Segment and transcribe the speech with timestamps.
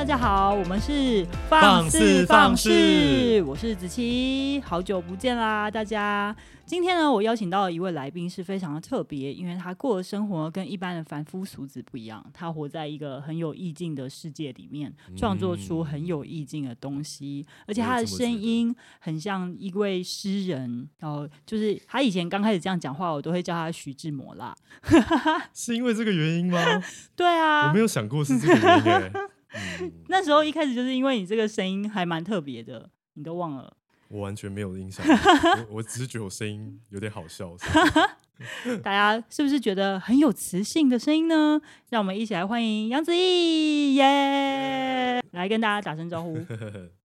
[0.00, 6.34] 大家好，我们是放肆放肆，我是子琪，好久不见啦，大家。
[6.64, 24.56] 今天呢，我邀请到的一位来宾是非常的特别，因为他过的生活跟一般的凡夫俗子不一样，他活在一个很有意境的世界里面，创作出很有意境的东西，嗯、而且他的声音很像一位诗人，然后就是他以前刚开始这样讲话，我都会叫他徐志摩啦。
[25.52, 26.58] 是因为这个原因吗？
[27.14, 29.12] 对啊，我没有想过是这个原因、欸
[29.54, 29.92] 嗯。
[30.08, 33.76] 那时候一开始就是因为你这个声音还蛮特别的，你都忘了。
[34.08, 35.06] 我完全没有印象，
[35.70, 37.56] 我我只是觉得我声音有点好笑。
[38.82, 41.60] 大家是不是觉得很有磁性的声音呢？
[41.90, 45.22] 让我们一起来欢迎杨子毅耶！
[45.32, 46.36] 来跟大家打声招呼。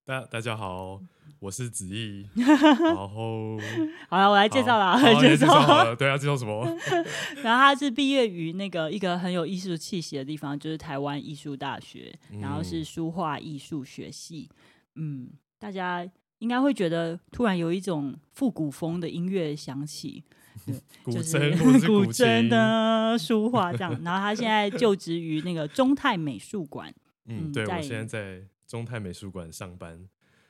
[0.05, 0.99] 大大家好，
[1.39, 2.27] 我是子毅。
[2.35, 3.57] 然后
[4.09, 6.65] 好了，我来介绍了， 介绍好了，对啊，介绍什么？
[7.43, 14.49] 然后他是毕业于那个一个很有艺术气息的地方，就是台湾艺术大学，然后是书画艺术学系。
[14.95, 16.09] 嗯，大家。
[16.39, 20.21] 应该会觉得突然有一种复古风的音乐响起，
[21.01, 23.89] 古筝就是古筝的书画这样。
[24.03, 26.93] 然后他现在就职于那个中泰美术馆。
[27.25, 29.97] 嗯，对，我现在在中泰美术馆上班。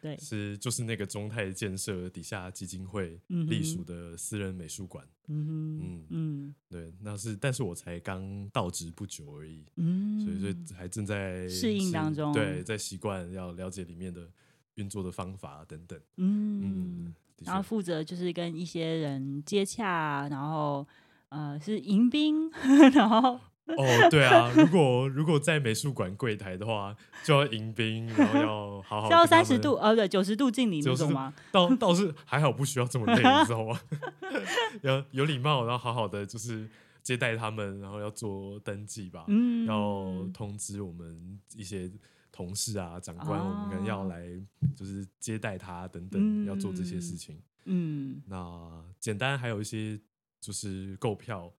[0.06, 5.04] 对，是就是那个中泰建设底下基金会隶属的私人美术馆。
[5.28, 9.66] 嗯嗯嗯，对，那是，但是我才刚到职不久而已。
[9.78, 12.32] 嗯，所以所以还正在适应当中。
[12.32, 14.30] 对，在习惯要了解里面的。
[14.76, 20.86] 运作的方法等等，嗯，嗯，然后负责就是跟一些人接洽，然后
[21.30, 22.52] 呃是迎宾，
[22.94, 23.40] 然后
[23.78, 31.34] 哦对啊，如果如果在美术馆柜台的话，就要迎宾，然后要好好，要三十度呃对九十度敬礼那种吗？
[31.52, 33.80] 倒倒是还好，不需要这么累，你知道吗？
[34.84, 36.70] 要有礼貌，然后好好的就是
[37.02, 41.92] 接待他们，然后要做登记吧，嗯，要通知我们一些。
[42.38, 44.28] 同事啊，长官，我们可能要来，
[44.76, 47.42] 就是接待他等等，嗯、要做这些事情。
[47.64, 49.98] 嗯，那简单还有一些
[50.42, 51.50] 就是购票，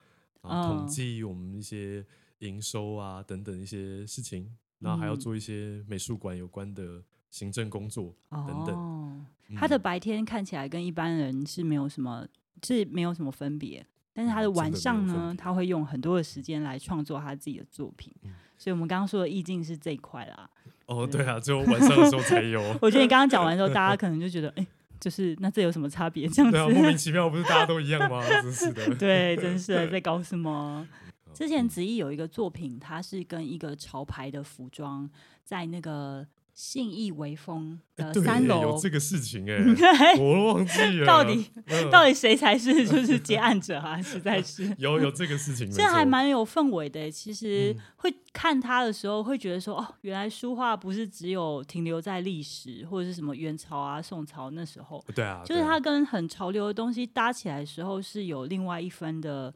[0.49, 2.05] 然后统计我们一些
[2.39, 8.75] 营收啊等等一些事情，然后还要做一些美术馆有关的行政工作等等。
[8.75, 9.25] 哦，
[9.57, 12.27] 他的白天看起来跟一般人是没有什么，
[12.63, 18.13] 是没有什么分别，但是他的晚上呢，他会用很多的时间来创作他自己的作品。
[18.23, 20.49] 嗯所以，我们刚刚说的意境是这一块啦。
[20.87, 22.59] 哦，对啊， 只有晚上的时候才有。
[22.81, 24.67] 我觉得你刚刚讲完之后， 大家可能就觉得，哎、欸，
[25.01, 26.27] 就是那这有什么差别？
[26.29, 28.23] 这样子，对啊，莫名其妙，不是大家都一样吗？
[28.27, 28.95] 真是的。
[28.97, 30.87] 对，真是的，在搞什么？
[31.33, 35.09] 之前子怡有一个作品，它是跟一个潮牌的服装
[35.45, 36.27] 在那个。
[36.57, 41.07] 信义微风的三楼有这个事情哎、欸， 我都忘记了。
[41.07, 44.01] 到底、嗯、到底谁才是 就是接案者啊？
[44.01, 47.11] 实在是有有这个事情，这还蛮有氛围的。
[47.11, 55.05] 其实会看他的时候，会觉得说哦，原来书画不是只有停留在历史或者是什么元朝啊、宋朝那时候。
[55.15, 59.55] 对啊，就是他跟很潮流的东西搭起来的时候，是有另外一番的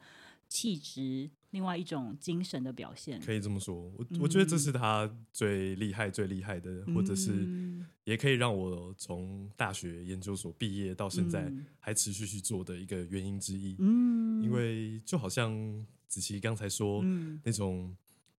[0.50, 1.30] 气质。
[1.50, 3.74] 另外一种精神的表现，可以这么说。
[3.96, 7.48] 我我觉得这是他最厉害、最厉害的，嗯、或者是
[8.04, 13.76] 也可以让我从大学研究所毕业到现在还持续去做的一个原因之一。
[13.80, 15.52] 嗯，因为就好像
[16.06, 17.96] 子琪刚才说、嗯、那种，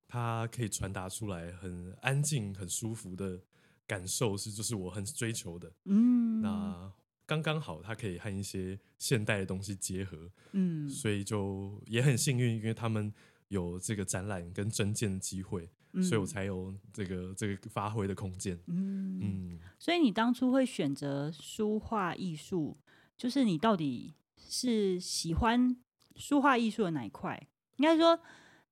[0.08, 3.40] 他可以传达出来很安静、很舒服的
[3.86, 5.72] 感受，是就是我很追求的。
[5.86, 6.92] 嗯，那。
[7.32, 13.14] 刚刚好，它可以和一些现代的东西结合，嗯，所以就也很幸运，因为他们
[13.48, 19.60] 有这个展览跟征件的机会，嗯，所以我才有这个这个发挥的空间，嗯嗯。
[19.80, 22.78] 所以你当初会选择书画艺术，
[23.16, 25.74] 就是你到底是喜欢
[26.18, 27.42] 书画艺术的哪一块？
[27.78, 28.20] 应该说，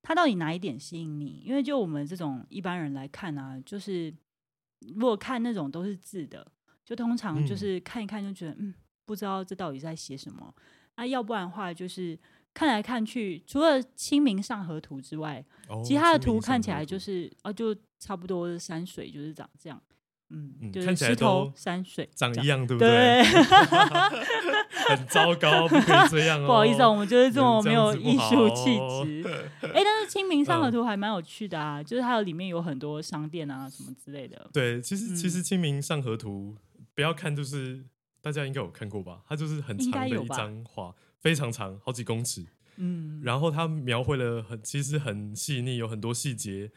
[0.02, 1.42] 它到底哪一点吸引你？
[1.46, 4.14] 因为就我们这种一般人来看啊，就是
[4.82, 6.52] 如果看那种都是字的。
[6.90, 8.74] 就通常就是看一看就觉得嗯，嗯，
[9.06, 10.52] 不知道这到底在写什么。
[10.98, 12.18] 那要不然的话就是
[12.52, 19.80] 看来看去，除了《清明上河图》之外，哦、其他的图看起来就是啊，就差不多山水就是长这样。
[20.32, 23.24] 嗯，嗯就是石头山水长一样，对不对？
[24.90, 26.48] 很糟糕，不可以这样哦。
[26.50, 29.24] 不好意思，我们就是这么没有艺术气质。
[29.62, 34.50] 哎、欸，但是《清明上河图》还蛮有趣的啊，就是它有里面有很多商店啊什么之类的。
[34.52, 36.56] 对，其实其实《清明上河图》。
[37.00, 37.82] 不要看，就是
[38.22, 39.24] 大家应该有看过吧？
[39.26, 42.46] 它就是很长的一张画，非常长，好几公尺。
[42.76, 46.70] 嗯，然后它描绘了很，其实很细腻，有很多细节，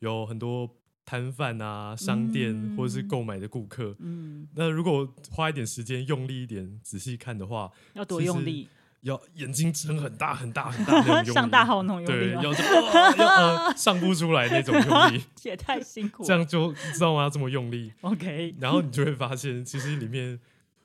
[0.00, 0.68] 有很多
[1.04, 3.94] 摊贩啊、商店、嗯、或者是购买的顾客。
[4.00, 8.68] 嗯，那如果花一点时间，用力一点，仔细看的话，要多用力？
[9.02, 13.26] 要眼睛睁很大很大很大 那种用力，上大号那种用力，对，要就、呃、要
[13.66, 17.30] 呃上不出来那种用力， 也太辛苦了，这样就知道吗？
[17.30, 20.40] 这么用力，OK，然后你就会发现，其实里面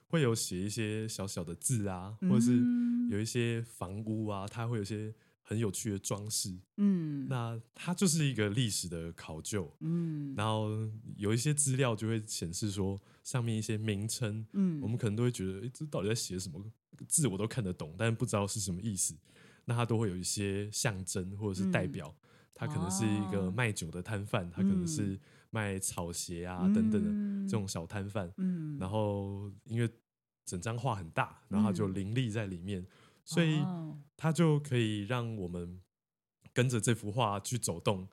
[0.08, 2.62] 会有写一些小小的字啊，或者是
[3.10, 5.12] 有一些房屋啊，它会有一些
[5.42, 10.70] 很有趣的装饰，嗯，那它就是一个历史的考究，嗯，然后
[11.18, 16.64] 有一些资料就会显示说上面一些名称，嗯，我们可能都会觉得，诶，这到底在写什么？
[17.08, 19.16] 字我都看得懂，但是不知道是什么意思。
[19.66, 22.14] 那它都会有一些象征或者是代表，
[22.54, 25.18] 它可能是一个卖酒的摊贩，它可能是
[25.52, 28.30] 卖草鞋啊等等的这种小摊贩。
[28.78, 29.90] 然后因为
[30.46, 32.86] 整张画很大，然后它就林立在里面，
[33.24, 33.64] 所以
[34.18, 35.80] 它就可以让我们
[36.54, 38.06] 跟着这幅画去走动。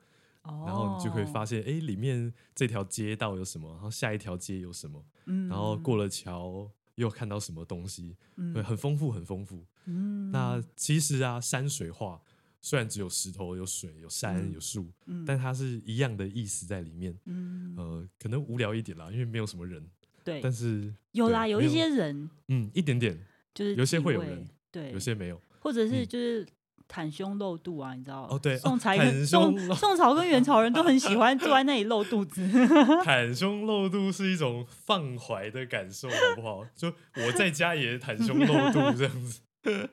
[0.43, 3.73] 然后你就会发现，哎，里面这条街道有什么？
[3.73, 5.05] 然后下一条街有什么？
[5.25, 6.71] 然后过了桥。
[7.01, 8.15] 又看到什么东西？
[8.37, 9.65] 嗯，很丰富，很丰富。
[9.85, 12.21] 嗯，那其实啊，山水画
[12.61, 17.17] 虽然只有石头、有水、有山、嗯、有树，嗯，但它是一样的意思在里面。
[17.25, 19.85] 嗯，呃，可能无聊一点啦，因为没有什么人。
[20.23, 23.19] 对，但是有啦，有一些人，嗯，一点点，
[23.53, 26.47] 就是有些会有人，对，有些没有，或者是就是。
[26.91, 28.27] 袒胸露肚啊，你知道？
[28.29, 32.45] 哦，对，宋朝跟宋宋朝跟元朝人都很喜欢坐在那里露肚子。
[33.05, 36.65] 袒胸露肚是一种放怀的感受，好不好？
[36.75, 39.39] 就我在家也袒胸露肚 这样子。
[39.63, 39.89] 对，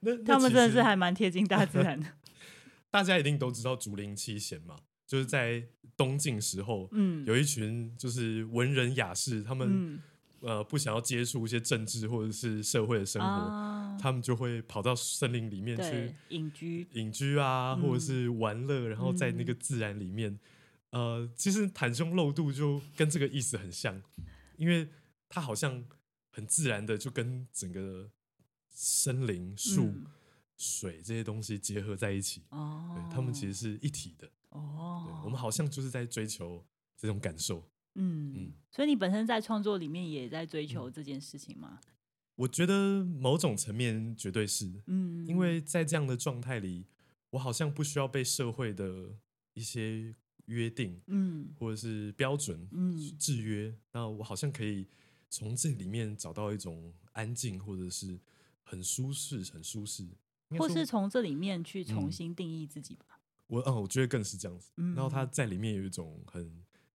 [0.00, 2.06] 那他们真的是还蛮贴近大自然的。
[2.90, 5.62] 大家一定都知道竹林七贤嘛，就是在
[5.96, 10.00] 东晋时候，嗯，有一群就是文人雅士，他们、嗯。
[10.40, 20.38] 呃，不想要接触一些政治或者是社会的生活，啊、他们就会跑到森林里面去隐居、隐居啊，嗯、或者是玩乐，然后在那个自然里面，
[20.92, 24.02] 嗯、呃，其实袒胸露肚就跟这个意思很像，
[24.56, 24.88] 因为
[25.28, 25.84] 它好像
[26.30, 28.10] 很自然的就跟整个
[28.70, 30.06] 森林、树、嗯、
[30.56, 36.64] 水这些东西结合在一起，哦，对，他们其实是一体的，哦，我们好像就是在追求
[36.96, 37.62] 这种感受。
[38.00, 41.78] 嗯，嗯，所以你本身在创作里面也在追求这件事情吗？
[42.36, 46.86] 我觉得某种层面绝对是，嗯，因为在这样的状态里，
[47.30, 49.14] 我好像不需要被社会的
[49.52, 50.14] 一些
[50.46, 54.86] 约定，嗯，或者是标准，嗯，制约，那我好像可以
[55.28, 58.18] 从这里面找到一种安静，或者是
[58.62, 60.08] 很舒适、很舒适，
[60.58, 63.04] 或是从这里面去重新定义自己吧。
[63.10, 64.70] 嗯、我，嗯，我觉得更是这样子。
[64.78, 66.50] 嗯、然后他在里面有一种很。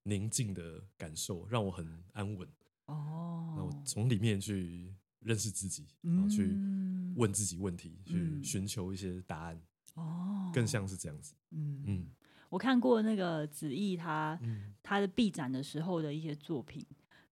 [0.07, 2.48] 宁静的感受让我很安稳
[2.86, 6.56] 哦，然后从里面去认识自己，然后去
[7.16, 9.60] 问自己问题，嗯、去寻求一些答案
[9.96, 11.34] 哦，更像是这样子。
[11.50, 12.10] 嗯嗯，
[12.50, 16.86] 我看过那个子毅他、嗯、他的闭展的时候的一些作品，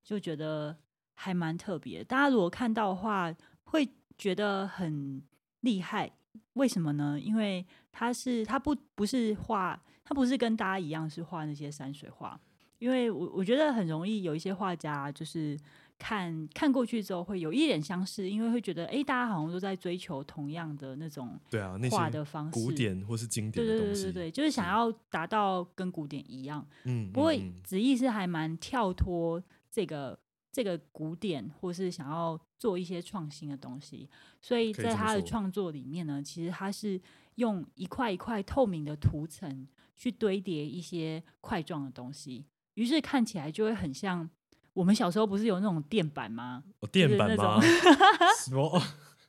[0.04, 0.76] 就觉得
[1.14, 2.04] 还蛮特别。
[2.04, 3.32] 大家如果看到的话，
[3.66, 3.88] 会
[4.18, 5.22] 觉得很
[5.60, 6.12] 厉害。
[6.54, 7.20] 为什么呢？
[7.20, 12.40] 因为他是他不不是画，他不是跟大家一样是画那些山水画。
[12.84, 15.58] 因为我我觉得很容易有一些画家，就是
[15.98, 26.68] 看看过去之后会有一点相似，因为会觉得哎，大家好像都在追求同样的那种对啊画的方式，古典或是经典的东西，对对对对，就是想要达到跟古典一样。
[26.84, 27.32] 嗯，不过
[27.64, 29.42] 子意是还蛮跳脱
[29.72, 30.20] 这个
[30.52, 34.10] 这个古典，或是想要做一些创新的东西，
[34.42, 37.00] 所以在他的创作里面呢，其实他是
[37.36, 39.66] 用一块一块透明的涂层
[39.96, 42.44] 去堆叠一些块状的东西。
[42.76, 44.30] 于是看起来就会很像
[44.74, 46.64] 我们小时候不是有那种垫板吗？
[46.80, 47.60] 哦，垫板吗？
[48.44, 48.82] 什么？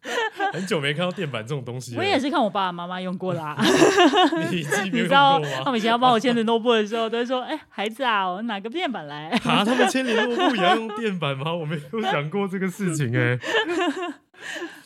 [0.53, 1.97] 很久没看到垫板这种东西。
[1.97, 3.57] 我也是看我爸爸妈妈用过啦。
[4.53, 5.63] 你自己没有用过吗？
[5.65, 11.55] 他们以前要帮我签联络簿的时候，都会说：“哎，孩子啊，我拿个垫板来。”啊，他们签联络簿也要用垫板吗？
[11.57, 13.39] 我没有想过这个事情哎。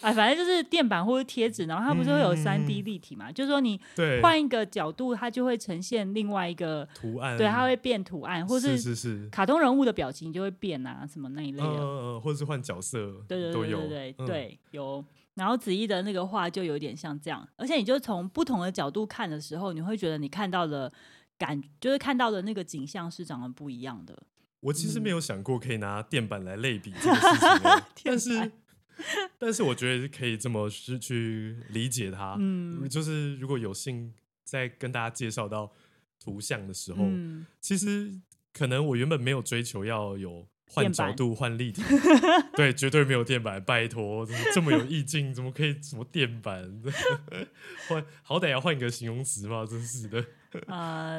[0.01, 3.31] 哎， 反正就是垫板或者贴纸，然后它不是会有三 D 立体嘛？
[3.31, 3.81] 嗯、就是说你
[4.23, 15.05] 换一个角度，它就会呈现另外一个图案，对，它会变图案，或是是是卡通人物的表情就会变啊，什么那一类的，呃、或者是换角色，对对对对对对，对，有。
[15.35, 20.93] 然后子怡的那个画就有点像这样，而且你就从不同的角度看的时候，你会觉得你看到的
[21.39, 24.21] 感，就是看到的那个景象是长得不一样的。
[24.59, 28.51] 我其实没有想过可以拿电板来类比这个事情， 但是。
[29.39, 34.13] 但是我觉得可以这么是去理解它，嗯，就是如果有幸
[34.45, 35.73] 在跟大家介绍到
[36.19, 38.13] 图像的时候，嗯、其实
[38.53, 41.83] 可能我原本没有追求要有换角度、换立体，
[42.57, 46.83] 对，绝对没有垫板，拜托，这么有意境，怎么可以什么垫板？
[47.89, 50.23] 换好歹要换一个形容词嘛，真是的，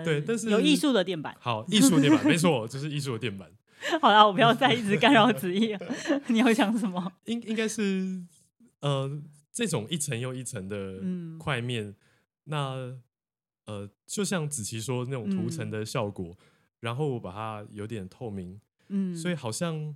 [0.04, 3.50] 对，但是有艺术的垫板，好，艺术的垫板，没错，就是艺术的垫板。
[4.02, 5.76] 好啦，我不要再一直干扰子毅。
[6.28, 7.14] 你要讲什么？
[7.26, 8.22] 应应该是
[8.82, 9.22] 呃，
[9.52, 11.02] 这种一层又一层的
[11.38, 11.96] 块面，嗯、
[12.46, 13.00] 那
[13.66, 16.46] 呃，就像子琪说那种涂层的效果，嗯、
[16.82, 18.60] 然后我把它有点透明，
[18.90, 19.96] 嗯，所以好像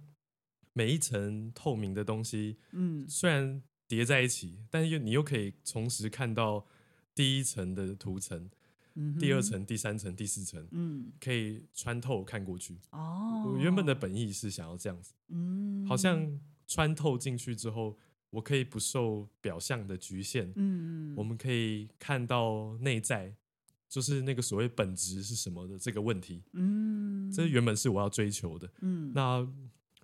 [0.74, 6.66] 每一层透明的东西，嗯，虽然叠在一起，但是又你又可以同时看到
[7.13, 8.50] 第一层的涂层。
[9.20, 12.80] 第二层、第三层、第四层，嗯，可以穿透看过去。
[12.92, 17.98] 哦，我原本的本意是想要这样子，嗯，好像穿透进去之后，
[18.30, 23.36] 我可以不受表象的局限，嗯，我们可以看到内在，
[23.90, 29.48] 就是那个所谓本质是什么的这个问题，嗯，这原本是我要追求的，嗯，那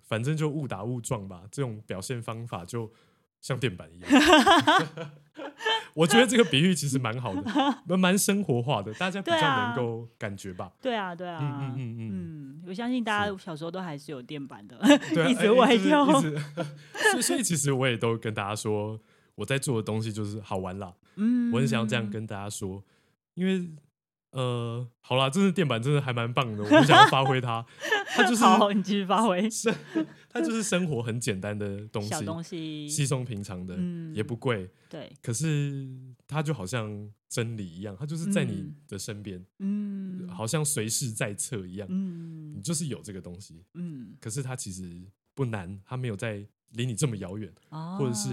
[0.02, 2.92] 反正就误打误撞吧，这种表现方法就
[3.40, 4.10] 像电板一样。
[5.94, 7.34] 我觉得这个比喻其实蛮好
[7.86, 10.70] 的， 蛮生活化的，大家比较能够感觉吧。
[10.80, 14.78] 对啊，对啊，嗯嗯嗯嗯，我相信大家小时候都还是有电板的，
[15.14, 16.06] 是一直歪掉。
[16.20, 16.30] 所
[17.18, 18.98] 以，所以其实我也都跟大家说，
[19.34, 20.92] 我在做的东西就是好玩啦。
[21.16, 22.82] 嗯，我很想要这样跟大家说，
[23.34, 23.68] 因为
[24.32, 27.64] 呃，好啦，这是电板，真的还蛮棒的，我们想要发挥它。
[28.14, 29.48] 它就是好，你继续发挥。
[29.50, 29.74] 是，
[30.28, 34.70] 它就是生活很简单的东西，小东西，稀松平常的，嗯、也不贵。
[34.88, 35.10] 对。
[35.22, 35.88] 可是
[36.28, 44.14] 它就好像真理一样，它就是在你的身边，嗯，好像随时在侧一样，嗯，你就是有这个东西，嗯。
[44.20, 45.02] 可是它其实
[45.34, 48.28] 不难，它没有在离你这么遥远，哦、或者是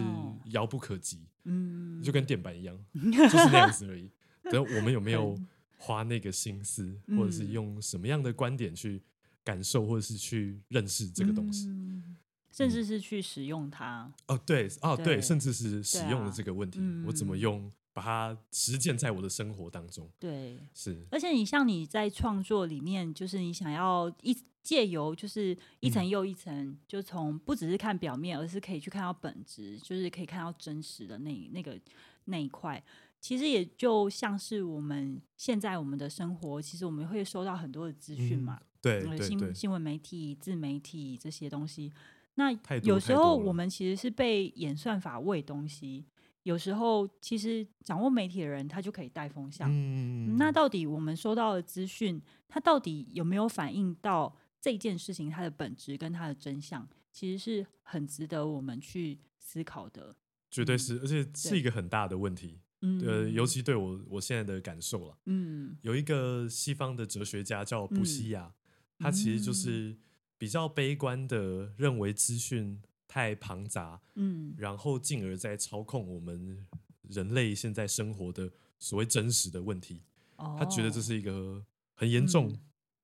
[0.51, 4.11] 遥不可及，嗯，就跟电板一样， 就是那样子而已。
[4.49, 5.37] 等我们有没有
[5.77, 9.01] 花那个心思，或者是用什么样的观点去？
[9.47, 12.17] 感受或者是去认识这个东西，嗯、
[12.51, 14.03] 甚至是去使用它。
[14.27, 20.11] 嗯、哦，对，哦，对，对，甚至是使用的这个问题，啊、我怎么用，把它实践在我的生活当中。
[20.19, 21.07] 对，是。
[21.09, 31.79] 而且你像你在创作里面，就是你想要一借由就是一层又一层，嗯、就从不只是看表面，而是可以去看到本质，就是可以看到真实的那那个
[32.25, 32.83] 那一块。
[33.19, 38.57] 其实也就像是我们现在我们的生活，其实我们会收到很多的资讯嘛。
[38.61, 41.91] 嗯对，对，对，新新闻媒体、自媒体这些东西，
[42.35, 42.51] 那
[42.83, 46.05] 有时候我们其实是被演算法喂东西。
[46.43, 49.69] 有时候，其实掌握媒体的人，他就可以带风向。
[49.69, 56.87] 嗯，那到底我们收到的资讯，它到底有没有反映到这件事情它的本质跟它的真相？
[57.11, 60.15] 其实是很值得我们去思考的。
[60.49, 62.61] 绝对是，而且是一个很大的问题。
[62.81, 65.17] 嗯，呃，尤其对我我现在的感受了。
[65.25, 68.45] 嗯，有一个西方的哲学家叫布西亚。
[68.47, 68.53] 嗯
[68.99, 69.95] 他其实就是
[70.39, 76.65] 比较悲观的，认为资讯太庞杂，嗯，然后进而在操控我们
[77.07, 80.01] 人类现在生活的所谓真实的问题。
[80.37, 82.59] 哦，他觉得这是一个很严重，嗯，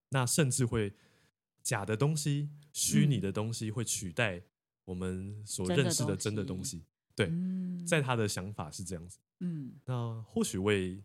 [0.09, 0.95] 那甚至会
[1.61, 4.41] 假的东西、虚拟的东西会取代
[4.85, 6.81] 我们所认识的真的东西。
[7.15, 7.31] 对，
[7.85, 9.19] 在他的想法是这样子。
[9.39, 10.97] 嗯，那或许我也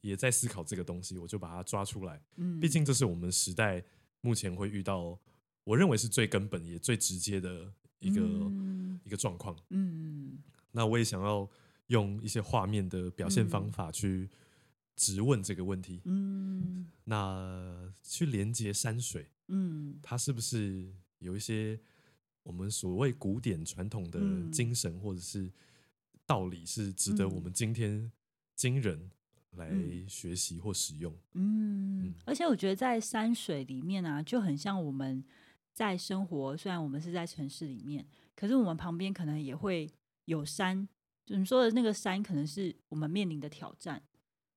[0.00, 2.22] 也在思考这个东西，我就把它抓出来。
[2.36, 3.84] 嗯，毕竟这是我们时代。
[4.20, 5.16] 目前会遇到，
[5.62, 9.56] 我认为是最根本也最直接的一个、嗯、一个状况。
[9.70, 10.36] 嗯，
[10.72, 11.48] 那我也想要
[11.86, 14.28] 用一些画面的表现方法去
[14.96, 16.02] 直问这个问题。
[16.04, 21.78] 嗯，那去连接山水，嗯，它是不是有一些
[22.48, 24.18] 我们所谓古典传统的
[24.50, 25.52] 精神或者是
[26.24, 28.10] 道理，是值得我们今天
[28.56, 29.10] 今人
[29.50, 29.70] 来
[30.08, 35.22] 学习或使用，嗯，嗯，而且我觉得在山水里面啊，就很像我们
[35.74, 36.56] 在生活。
[36.56, 39.86] 虽然我们是在城市里面，可是我们旁边可能也会
[40.24, 40.88] 有山。
[41.26, 44.02] 就你说的那个山，可能是我们面临的挑战。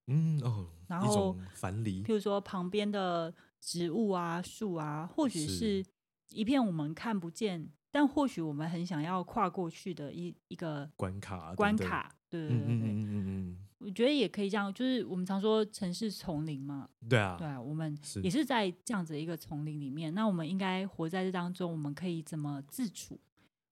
[0.07, 5.85] 嗯哦，然后樊篱，譬如说旁边的植物啊、树啊，或许是
[6.29, 11.53] 一片我们看不见，但或许我们很想要跨过去的一一个关卡。
[11.53, 13.57] 关卡，对对对对，嗯嗯嗯嗯。
[13.79, 20.13] 我觉得也可以这样，就是我们常说城市丛林嘛，对啊，对啊，我们也是在这样子的一个丛林里面。
[20.13, 23.19] 那我们应该活在这当中，我们可以怎么自处？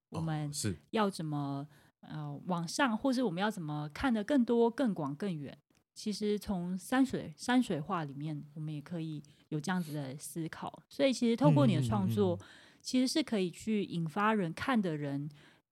[0.09, 1.67] 我们是要怎么
[2.01, 5.55] 呃往上，或是我们要怎么看得更多、更广、更远？
[5.93, 10.81] 其实从山水山水画里面，我们也可以有这样子的思考。
[10.89, 12.47] 所以其实透过你的创作，嗯嗯嗯嗯，
[12.81, 15.29] 其实是可以去引发人看的人，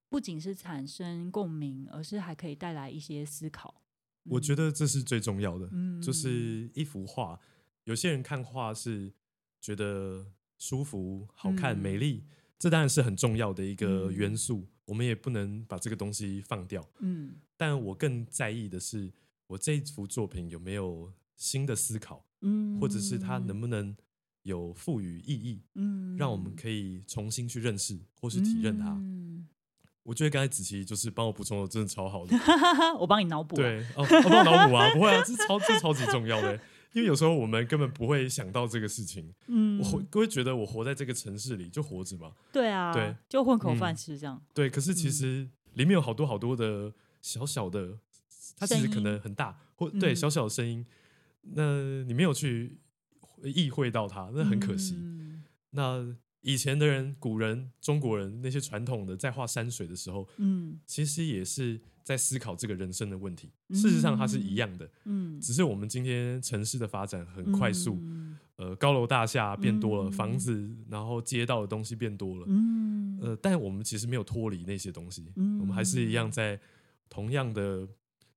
[0.10, 3.82] 不仅是产生共鸣，而是还可以带来一些思考。
[4.30, 7.40] 我觉得这是最重要的，嗯、就是一幅画，
[7.86, 9.14] 有些人看画是
[9.62, 10.26] 觉得
[10.58, 12.26] 舒服、好看、嗯、美丽，
[12.60, 16.86] 这当然是很重要的一个元素，嗯、我们也不能把这个东西放掉。
[17.00, 19.14] 嗯，但我更在意的是，
[19.48, 23.96] 我这一幅作品有没有新的思考，嗯，或者是它能不能
[24.48, 28.90] 有赋予意义，嗯，让我们可以重新去认识或是体认它。
[28.92, 29.48] 嗯
[30.08, 32.34] 我觉得刚才子琪就是帮我补充的，真的超好的。
[32.98, 33.58] 我帮你脑补。
[33.58, 36.54] 对，哦，我帮我脑补啊，不会啊，这超这超级重要的。
[36.94, 39.34] 因为有时候我们根本不会想到这个事情。
[39.48, 42.32] 嗯，我会会觉得我活在这个城市里就活着嘛。
[42.54, 44.42] 对啊，对，就混口饭吃这样。
[44.54, 48.00] 对，可是其实里面有好多好多的小小的，
[48.58, 50.86] 它其实可能很大，或对小小的声音，
[51.42, 52.80] 那你没有去
[53.44, 54.96] 意会到它，那很可惜。
[55.72, 56.16] 那。
[56.42, 63.52] 以前的人，古人、中国人那些传统的在画山水的时候，嗯，其实也是在思考这个人生的问题。
[63.68, 76.58] 嗯、事实上，它是一样的，嗯，只是我们今天城市的发展很快速，嗯、呃，高楼大厦变多了，嗯、房子，然后街道的东西变多了，嗯，呃，但我们其实没有脱离那些东西，嗯，我们还是一样在
[77.10, 77.86] 同样的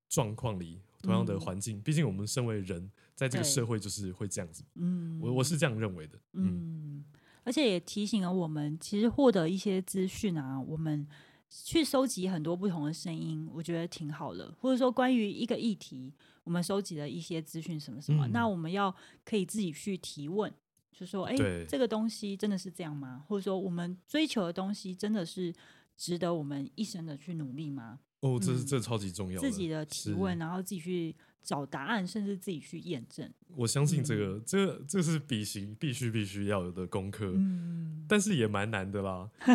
[0.09, 1.81] 状况里，同样的环境。
[1.81, 2.91] 毕竟我们身为人，
[3.21, 6.47] 在这个社会就是会这样子，嗯，我我是这样认为的，嗯。
[6.47, 7.05] 嗯
[7.45, 11.07] 而且也提醒了我们，其实获得一些资讯啊，我们
[11.49, 14.55] 去收集很多不同的声音，我觉得挺好的。
[14.59, 20.51] 或者说，关于一个议题，我们收集了一些资讯，什么什么，嗯、那我们要可以自己去提问，
[20.93, 21.37] 就说，哎，
[21.67, 23.23] 这个东西真的是这样吗？
[23.27, 25.53] 或者说，我们追求的东西真的是
[25.97, 28.01] 值得我们一生的去努力吗？
[28.21, 31.17] 哦，这是、嗯、这超级重要的，自己的提问，然后自己去。
[31.43, 33.29] 找答案，甚至自己去验证。
[33.57, 37.33] 我相信这个，嗯、这这是必行必须必须要有的功课。
[37.35, 39.29] 嗯，但是也蛮难的啦。
[39.47, 39.55] 你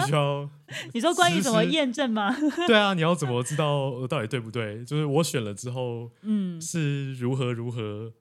[0.00, 0.50] 必须要，
[0.92, 2.34] 你说关于怎么验证吗？
[2.66, 4.84] 对啊，你要怎么知道到底对不对？
[4.84, 8.12] 就是我选了之后，嗯，是如何如何？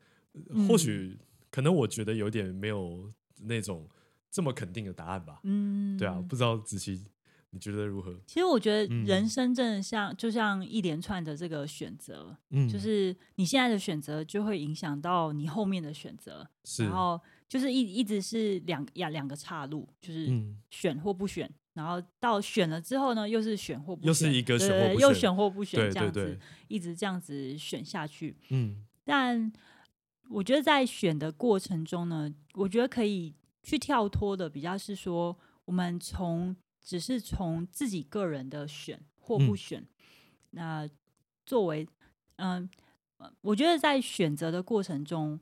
[0.50, 1.18] 嗯、或许
[1.50, 3.10] 可能我觉得有点没有
[3.44, 3.88] 那种
[4.30, 5.40] 这么肯定的答案吧。
[5.44, 7.06] 嗯，对啊，不知道子琪。
[7.56, 8.14] 你觉得如何？
[8.28, 16.84] 其实我觉得人生真的像，嗯、就像一连串的这个选择，嗯，就是你现在的选择就会影响到你后面的选择，是。
[16.84, 20.30] 然后就是一一直是两两两个岔路，就是
[20.70, 29.50] 选或不选，嗯、然后到选了之后呢，又是选或不选，又是一个选或不选，又选或不选，对这样子对对一直这样子选下去，嗯，但
[30.30, 36.54] 我觉得在选的过程中呢，我觉得可以去跳脱的比较是说，我们从
[36.86, 39.88] 只是从自己个人的选或不选，嗯、
[40.52, 40.90] 那
[41.46, 41.86] 作为
[42.38, 42.70] 嗯、
[43.18, 45.40] 呃，我觉得在选择的过程中，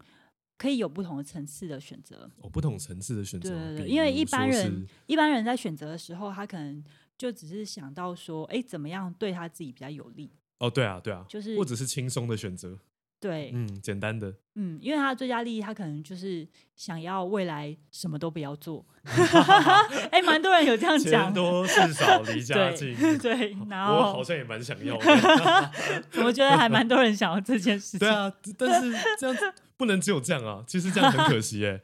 [0.58, 2.32] 可以有不同的层次的选择。
[2.38, 3.50] 哦，不同层次的选择。
[3.50, 6.82] 对对对，因为一般人一般人在选择的时候，他可能
[7.18, 10.32] 就只是想到说，哎，怎么样对他自己比较有利？
[10.60, 12.80] 哦，对啊，对啊，就是或者是轻松的选择。
[13.24, 18.86] 对，嗯，简单的，嗯，因为他的最佳利益，他可能就是想要未来什么都不要做。
[20.12, 22.94] 哎，蛮多人有这样讲，钱多事少离家近。
[23.20, 25.72] 对，然后我好像也蛮想要的。
[26.26, 28.00] 我觉得还蛮多人想要这件事情。
[28.00, 31.80] 对啊，但是这样不能只有这样啊，其实这样很可惜哎。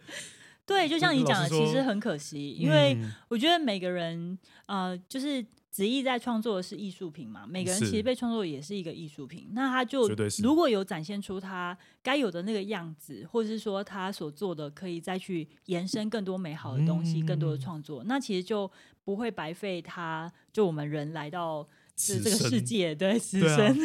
[0.66, 2.98] 对，就像你讲的，其实很可惜，因为
[3.30, 5.46] 我觉得每个人，呃，就是。
[5.72, 7.46] 子毅在创作的是艺术品嘛？
[7.48, 9.50] 每个人其实被创作也是一个艺术品。
[9.52, 10.10] 那他就
[10.42, 18.70] 如果有展现出他该有的那个样子，或者是说他所做的可以再去延伸更多美好的东西，嗯、更多的创作，那其实就
[19.04, 20.32] 不会白费他。
[20.52, 23.78] 就我们人来到是这个世界，对，此生。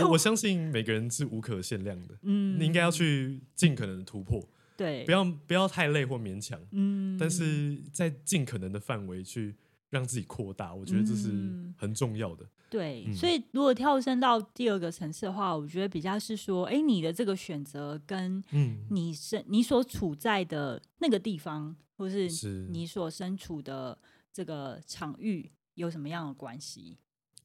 [0.00, 2.18] 我我相信每个人是无可限量的。
[2.22, 4.46] 嗯，你应该要去尽可能的突破。
[4.76, 6.60] 对，不要不要太累或勉强。
[6.72, 9.54] 嗯，但是在尽可能的范围去。
[9.90, 11.28] 让自己扩大，我觉得这是
[11.76, 12.44] 很重要的。
[12.44, 18.42] 嗯、对，嗯、所以如果跳升到第二个层次的话，我觉得比较是说，哎，你的这个选择跟
[18.90, 22.28] 你身、嗯、你所处在的那个地方，或是
[22.70, 23.96] 你所身处的
[24.32, 26.98] 这个场域有什么样的关系？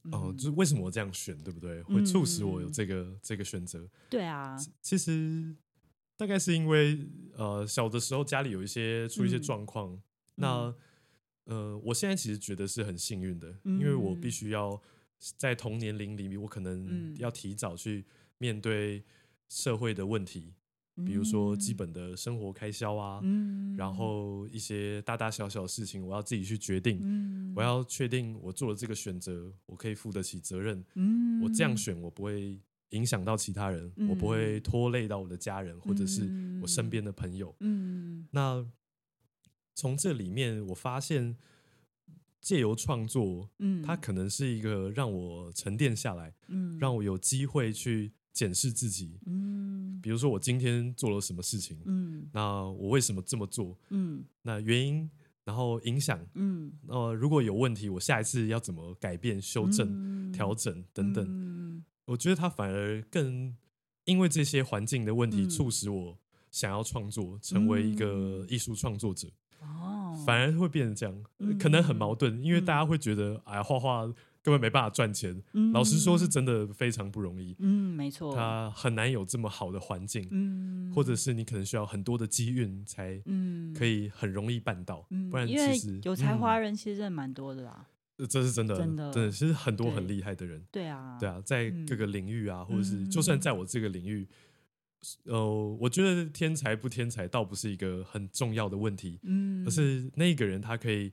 [0.06, 1.84] 嗯、哦，就是为什么我这样选，对不对？
[1.84, 3.88] 会促使我有这个、嗯、这个选择？
[4.10, 5.56] 对啊，其实
[6.18, 10.02] 大概是因为呃，小的时候家里有一些出一些状况，嗯、
[10.38, 10.76] 那。
[11.50, 14.80] 呃，我现在其实觉得是很幸运的，嗯、因为我必须要
[15.36, 18.06] 在同年龄里面，我可能要提早去
[18.38, 19.04] 面对
[19.50, 20.54] 社会的问题，
[20.98, 36.30] 嗯、比如说基本的生活开销啊，嗯、然后一些大大小小的事情，我要自己去决定，嗯、我要确定我做了这个选择，我可以负得起责任，嗯、我这样选，我不会影响到其他人，嗯、我不会拖累到我的家人或者是
[36.62, 38.64] 我身边的朋友，嗯、那。
[39.80, 41.38] 从这里面，我发现
[42.42, 55.10] 借由创作，嗯，它可能是一个让我沉淀下来，嗯，让我有机会去检视自己，嗯，比如说我今天做了什么事情，嗯，那我为什么这么做，嗯，那原因，
[55.46, 63.56] 然后影响，嗯，呃，如果有问题，我下一次要怎么改变、修正、嗯、调整等等，嗯、我觉得它反而更
[64.04, 66.18] 因为这些环境的问题，促使我
[66.52, 69.30] 想要创作，成为一个艺术创作者。
[70.26, 74.06] 反而会变成这样，嗯、可能很矛盾，因为大家会觉得，哎呀，画画
[74.42, 75.42] 根本没办法赚钱。
[75.54, 77.56] 嗯、老实说，是真的非常不容易。
[77.60, 85.06] 嗯，没错，他很难有这么好的环境，嗯，或者是你可能需要很多的机运才，嗯，可以很容易办到。
[85.10, 87.86] 嗯、不然其实有才华人其实真的蛮多的啦。
[88.30, 94.28] 这是真的，真的，真的，其实很多很厉害的人，对啊，对啊，在各个领域啊，或者是就算在我这个领域，
[95.26, 101.12] 呃，我觉得天才不天才倒不是一个很重要的问题，嗯，而是那个人他可以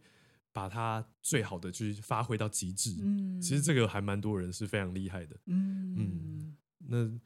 [0.52, 5.94] 把他最好的去发挥到极致，嗯，其实这个还蛮多人是非常厉害的，嗯。
[5.96, 6.56] 嗯，
[6.88, 7.20] 那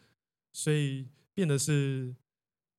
[0.53, 2.15] 所以变得是，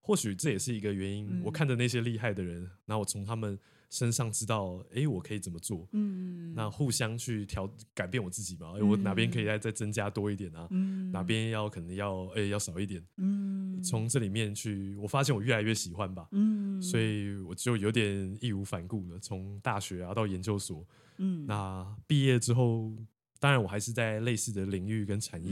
[0.02, 3.60] 或许这也是一个原因，我看着那些厉害的人，然后我从他们。
[3.92, 5.86] 身上知道，哎，我可以怎么做？
[5.92, 8.74] 嗯，那互相去调改变我自己嘛？
[8.78, 10.66] 哎，我哪边可以再再增加多一点啊？
[10.72, 13.06] 嗯，哪边要可能要哎要少一点？
[13.18, 16.26] 嗯，从这里面去，我发现我越来越喜欢吧。
[16.32, 19.20] 嗯，所以我就有点义无反顾了。
[19.20, 22.94] 从大学啊到研究所，嗯，那毕业之后，
[23.42, 25.52] 当然我还是在类似的领域跟产业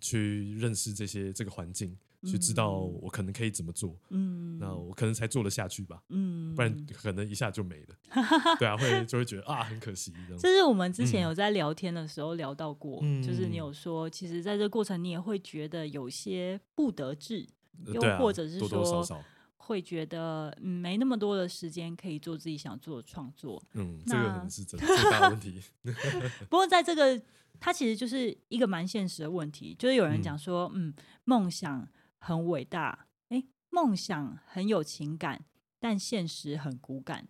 [0.00, 1.96] 去认识这些这个环境。
[2.24, 7.94] 去知道我可能可以怎么做，嗯，那我可能才做得下去吧，嗯，不然可能一下就没了，
[8.58, 10.12] 对啊，会就会觉得啊很可惜。
[10.36, 17.46] 这是我们之前有在聊天的时候聊到过，嗯、就是你有说，其实在这个过程你也会觉得有些不得志，
[17.86, 19.22] 嗯、又或者是说多多少少
[19.56, 25.62] 会觉得没那么多的时间可以做自己想做的创作，嗯，那这个可能是最大的问题。
[26.50, 27.20] 不过在这个，
[27.60, 31.88] 它其实就是一个蛮现实的问题，就是有人讲说，嗯，梦、嗯、想。
[32.18, 35.44] 很伟大，哎，梦想很有情感，
[35.78, 37.28] 但现实很骨感。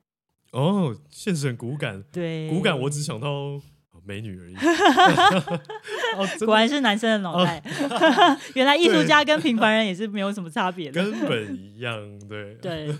[0.52, 3.60] 哦，现实很骨感，对，骨感我只想到
[4.04, 4.54] 美女而已。
[6.16, 7.58] 哦，果然是男生的脑袋。
[7.58, 12.18] 哦、 原来艺术家跟平凡人也是没有什么差别的，根本一样。
[12.26, 12.90] 对对，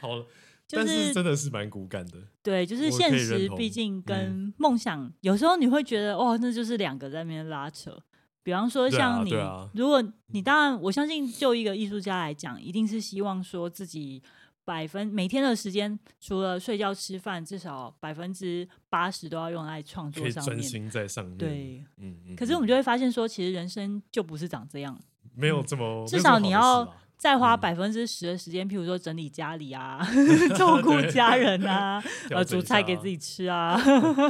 [0.00, 0.18] 好，
[0.66, 2.18] 就是、但是真的是蛮骨感的。
[2.42, 8.00] 对，就是现实，毕竟跟梦想，嗯、有时候你会觉得，哦，那就是两个在那边拉扯。
[8.44, 14.22] 比方说，像你，啊啊、如果你当然，我相信，就一个艺术家来讲，一定是希望说自己
[14.64, 21.36] 百分每天的时间，除了睡觉、吃饭，至少百分之八十都要用来创作上面，专心在上面。
[21.36, 22.36] 对，嗯嗯。
[22.36, 24.96] 可是我们就会发现说，其实人生就不是长这样，
[25.34, 26.86] 没有这么，嗯、至少你要。
[27.16, 30.06] 再花百分之十的时间，譬如说整理家里啊，
[30.58, 33.80] 照顾家人啊，呃，煮菜给自己吃啊。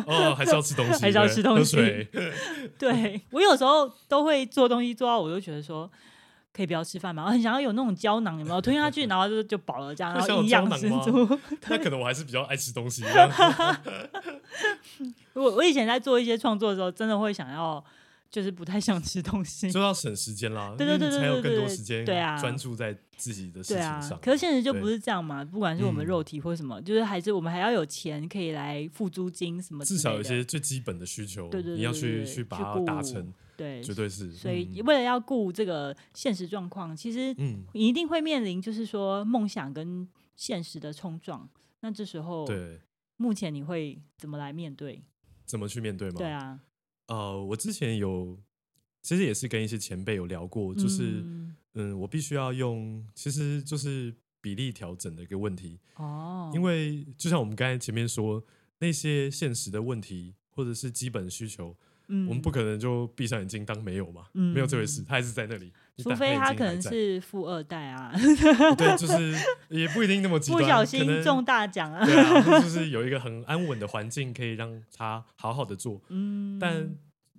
[0.07, 1.77] 哦，还是要吃东西， 还是要吃东西。
[2.79, 5.91] 对，我有时候都会做东西做到，我就觉得说
[6.53, 11.39] 可以不要吃饭嘛，我很想要有那种胶囊，有没有吞下去，然后就就饱了这样，然后营养十足。
[11.69, 13.03] 那可能我还是比较爱吃东西。
[15.33, 17.85] 我我以前在做一些创作的时候，真的会想要。
[18.35, 20.75] 就是不太想吃东西，就要省时间啦。
[20.77, 24.11] 对对对对，才有更多时间，对啊，专注在自己的事情上。
[24.11, 29.85] 啊、可是现实就不是这样嘛，不管是我们肉体或什么，嗯、就是还是我们还要有钱可以来付租金什么。
[29.85, 34.33] 至少有一些最基本的需求，对对，对，对，对，你要去去把它达成，对，绝对是。
[34.33, 37.33] 所以为了要顾这个现实状况，其实
[37.73, 41.49] 你一定会面临就是说梦想跟现实的冲撞。
[41.83, 42.81] 那这时候，对，
[43.17, 45.05] 目前你会怎么来面对？
[45.47, 46.17] 怎么去面对吗？
[46.19, 46.59] 对啊。
[47.07, 48.39] 呃，我之前有，
[49.03, 56.51] 其实也是跟一些前辈有聊过，就是，嗯，嗯，我必须要用，其实就是比例调整的一个问题哦。
[56.55, 58.43] 因为就像我们刚才前面说，
[58.79, 61.77] 那些现实的问题或者是基本需求，
[62.09, 65.73] 嗯，我们不可能就闭上眼睛当没有嘛，嗯，没有这回事，他还是在那里。
[65.97, 68.13] 除非他可能是富二代啊，
[68.77, 69.33] 对，就是
[69.69, 76.93] 也不一定那么极端，不小心中大奖啊，对啊， 就是有一个很安稳的环境可以让他好好的做，嗯，但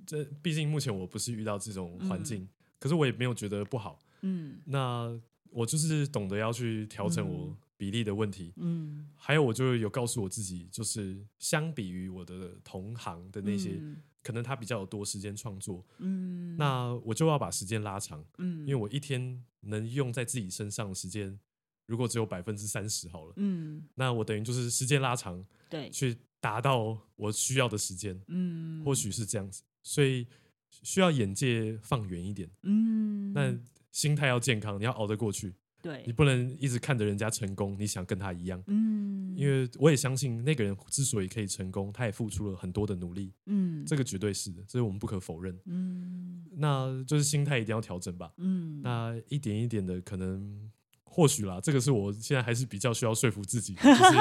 [0.05, 5.19] 这毕竟目前我不是遇到这种环境，嗯、可是我也没有觉得不好，嗯，那
[5.51, 13.71] 我就是懂得要去调整我比例的问题，嗯，还有我就有告诉我自己，就是相比于我的同行的那些。
[13.81, 21.39] 嗯可能他比较有多时间创作，嗯，那我就要把时间拉长，嗯，因为我一天能用在自己身上的时间，
[21.85, 30.25] 如果只有百分之三十好了，嗯，那我等于就是时间拉长，对，去达到我需要的时间，嗯，或许是这样子，所以
[30.71, 33.55] 需要眼界放远一点，嗯，那
[33.91, 35.53] 心态要健康，你要熬得过去。
[35.85, 38.59] 对，你不能一直看着人家成功，你想跟他一样。
[38.65, 43.31] 嗯，因为我也相信那个人之所以可以成功，他也付出了很多的努力。
[43.45, 45.55] 嗯，这个绝对是的，这是我们不可否认。
[45.65, 48.33] 嗯，那就是心态一定要调整吧。
[48.37, 50.71] 嗯，那一点一点的，可能
[51.03, 54.17] 或许啦，这个是我现在还是比较需要说服自己的，就是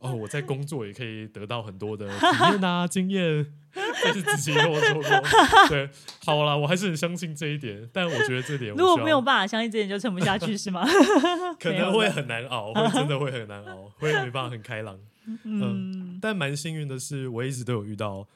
[0.00, 3.46] 哦，我在工作也可以得到很多的体验啊、 经验。
[4.02, 5.02] 但是自己跟我说过，
[5.68, 5.90] 对，
[6.24, 10.86] 好啦，我还是很相信这一点，但我觉得这点如果没有办法相信这点，就撑不下去是吗？
[11.60, 14.98] 可能会很难熬，会真的会很难熬，会没办法很开朗。
[15.44, 18.26] 嗯、呃，但蛮幸运的是，我一直都有遇到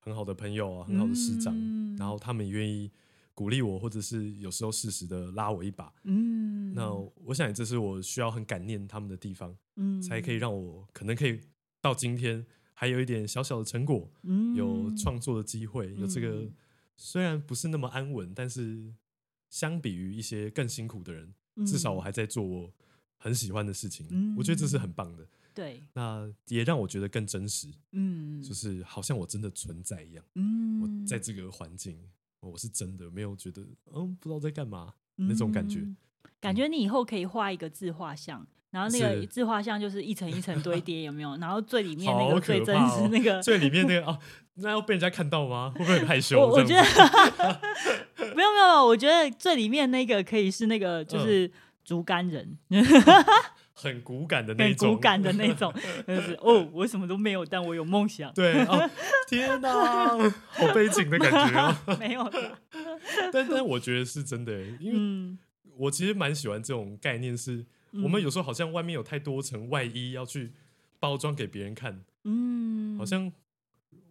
[0.00, 2.90] 很好的朋友啊，很好的师长，嗯、然后他们也愿意
[3.34, 5.92] 鼓励我，或者是有时候适时的拉我一把。
[6.04, 6.90] 嗯，那
[7.24, 11.40] 我想这是我需要很感念他们的地方，嗯，才可以让我可能可以
[11.80, 16.48] 到今天还有一点小小的成果，嗯，有创作的机会，有这个
[16.96, 18.94] 虽然不是那么安稳，但是
[19.50, 21.34] 相比于一些更辛苦的人，
[21.66, 22.72] 至少我还在做我
[23.16, 25.26] 很喜欢的事情，嗯、我觉得这是很棒的。
[25.54, 27.68] 对，那也让我觉得更真实。
[27.92, 30.24] 嗯，就是好像我真的存在一样。
[30.34, 31.96] 嗯，我在这个环境，
[32.48, 35.80] 我是真的没有觉得，嗯，不知道在干嘛、嗯、那种感觉。
[36.40, 41.36] 感觉你以后可以画一个自画像，然后那个自画像就是一层一层堆叠，有没有？
[41.36, 44.18] 然后最里面那个最真实那个，最里面那个哦，
[44.54, 45.72] 那要被人家看到吗？
[45.74, 46.38] 会不会很害羞？
[46.40, 46.82] 我，我觉得
[48.34, 51.46] 没有没有，我觉得最里面那个可以是那个就是。
[51.46, 51.52] 嗯
[51.84, 52.56] 竹竿人，
[53.74, 55.74] 很骨感的那种，很骨感的那种，
[56.06, 58.32] 就是 哦，我什么都没有，但我有梦想。
[58.32, 58.90] 对， 哦，
[59.28, 60.16] 天哪，
[60.48, 61.76] 好悲情的感觉哦。
[61.98, 62.30] 没有，
[63.32, 65.36] 但但我觉得是真的，因为
[65.76, 67.66] 我其实蛮喜欢这种概念，是
[68.02, 70.52] 我们有时候好像外面有太多层外衣要去
[71.00, 73.30] 包装给别人看，嗯，好像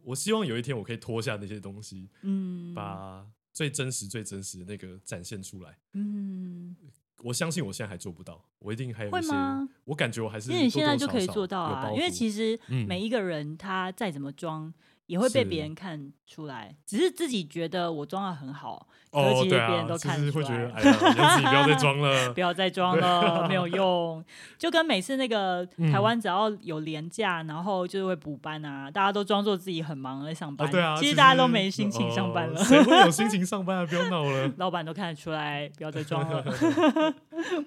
[0.04, 6.76] 我希望有一天我可以脱下那些东西，嗯，把最真实、最真实的那个展现出来，嗯。
[7.24, 9.30] 我相信我现在还做不到，我一定还有一些。
[9.30, 9.68] 会吗？
[9.86, 11.90] 我感觉我还是多多少少，因为你现在就可以做到啊。
[11.92, 14.72] 因为其实每一个人他再怎么装，
[15.06, 16.76] 也会被别人看出来。
[16.86, 20.32] 只是自己觉得我装的很好，可是其实别人都看出来。
[20.32, 20.94] 会觉得，哎呀，
[21.36, 24.24] 自己不要再装了， 不要再装了， 没有用。
[24.58, 30.70] 就跟每次那个台湾只要有连假，然后就是会补班啊，大家都装作自己很忙在上班。
[30.72, 32.63] 对啊，其实大家都没心情上班了。
[32.63, 33.86] 谁会有心 情上班啊？
[33.86, 36.44] 不要闹了，老板都看得出来，不要再装了。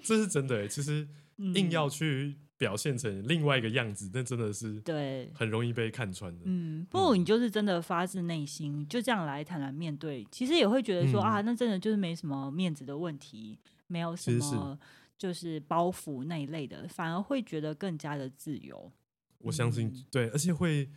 [0.03, 6.43] 这是真的，其实硬要去表现成另外一个样子，那真的是对，很容易被看穿的。
[6.45, 14.79] 嗯，不，你就是真的发自内心就这样来坦然面对，其实也会觉得说啊，那真的就是没什么面子的问题，没有什么
[15.19, 18.91] 就是包袱那一类的，反而会觉得更加的自由。
[19.39, 20.89] 我相信，对，而且会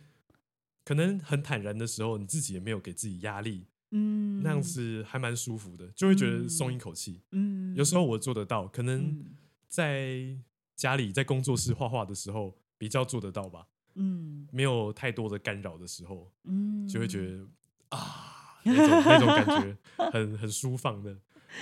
[0.84, 3.66] 可能很坦然的时候，你自己也没有给自己压力。
[3.92, 7.20] 嗯，那样子还蛮舒服的，就会觉得松一口气。
[7.32, 9.24] 嗯，有时候我做得到，可能
[9.68, 10.36] 在
[10.80, 13.66] 家里在工作室画画的时候比较做得到吧。
[13.96, 17.46] 嗯，没有太多的干扰的时候，嗯，就会觉得
[17.90, 19.76] 啊，那种那种感觉
[20.10, 21.14] 很很舒放的，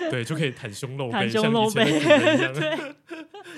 [0.09, 1.85] 对，就可以袒胸露背。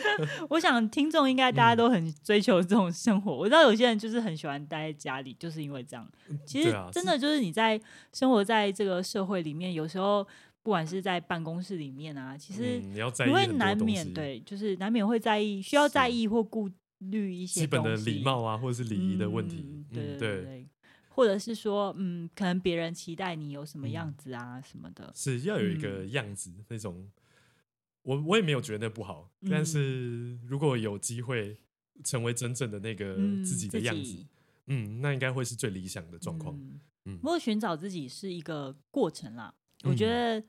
[0.48, 3.36] 我想听众应该大家都很追求这种生活。
[3.36, 6.08] 我知道有些人就是很喜欢待在家里，就是因为这样。
[6.46, 7.78] 其实真的就是你在
[8.12, 10.26] 生活在这个社会里面，有时候
[10.62, 19.84] 不管是在办公室里面啊，其实你会难免对，就是难免会在意，需要在意或顾虑一些基本的礼貌啊，或者是礼仪的问题。
[19.92, 20.68] 对对对，
[21.08, 27.10] 或者是说，嗯，可能别人期待你有什么样子啊什么的，是要有一个样子那种。
[28.02, 31.58] 我我也没有觉得不好，嗯、但是如果有机会
[32.02, 34.24] 成为真正的那个自己的样子，
[34.66, 36.56] 嗯，嗯，那应该会是最理想的状况。
[36.56, 39.54] 嗯，嗯，不过寻找自己是一个过程啦。
[39.84, 40.42] 嗯、我觉得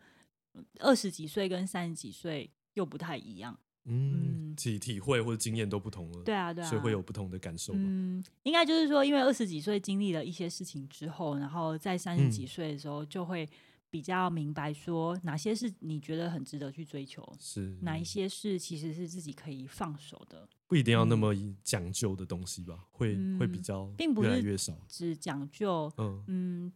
[0.79, 3.57] 二十几岁跟三十几岁又不太一样。
[3.85, 6.23] 嗯，体体会或者经验都不同了。
[6.23, 7.73] 对啊，对啊，所以会有不同的感受。
[7.75, 13.47] 嗯，应该就是说，因为二十几岁经历了一些事情之后，然后在三十几岁的时候就会。
[13.91, 26.73] 比较明白说哪些是你觉得很值得去追求，是哪一些是其实是自己可以放手的，不一定要那么讲究的东西吧，嗯、会会比较越来越少，只讲究，嗯嗯，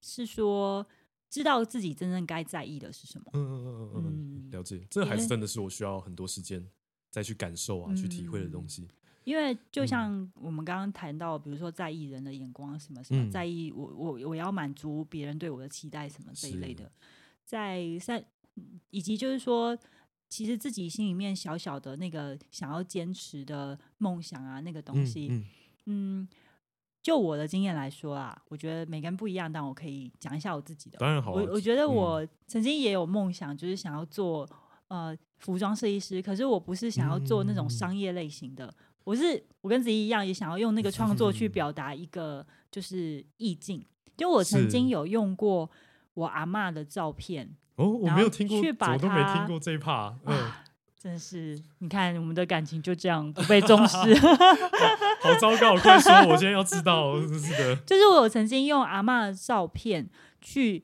[0.00, 0.86] 是说
[1.34, 6.64] 知道自己真正该在意的是什么，嗯嗯嗯嗯嗯，了解，这还是真的是我需要很多时间
[7.10, 8.86] 再去感受啊，嗯、去体会的东西。
[9.24, 16.92] 因为就像我们刚刚谈到，比如说在意人的眼光什么什么，在意我我我要满足别人对我的期待什么这一类的，
[17.44, 18.24] 在在
[18.90, 19.76] 以及就是说，
[20.28, 25.44] 其实自己心里面小小的那个想要坚持的梦想啊，那个东西，
[25.86, 26.28] 嗯，
[27.04, 30.96] 就我的经验来说啊，我觉得每个人不一样，但我可以讲一下我自己的。
[30.98, 34.48] 当然好，我我觉得我曾经也有梦想，就是想要做
[34.88, 38.74] 呃服装设计师，可是我不是想要做那种商业类型的。
[39.04, 43.84] 我是我跟子怡一样，也想要用那个创作去 表达一个就是意境。
[44.16, 45.70] 就我曾经有用过
[46.14, 50.16] 我阿嬷的照片哦，我没有听过，我都没听过这一趴。
[50.24, 50.50] 嗯，
[51.04, 53.96] 真是，你看我们的感情就这样不被重视，
[55.20, 55.74] 好糟糕！
[55.74, 60.08] 我快说，我今天要知道，是的， 就是我曾经用阿嬷的照片
[60.40, 60.82] 去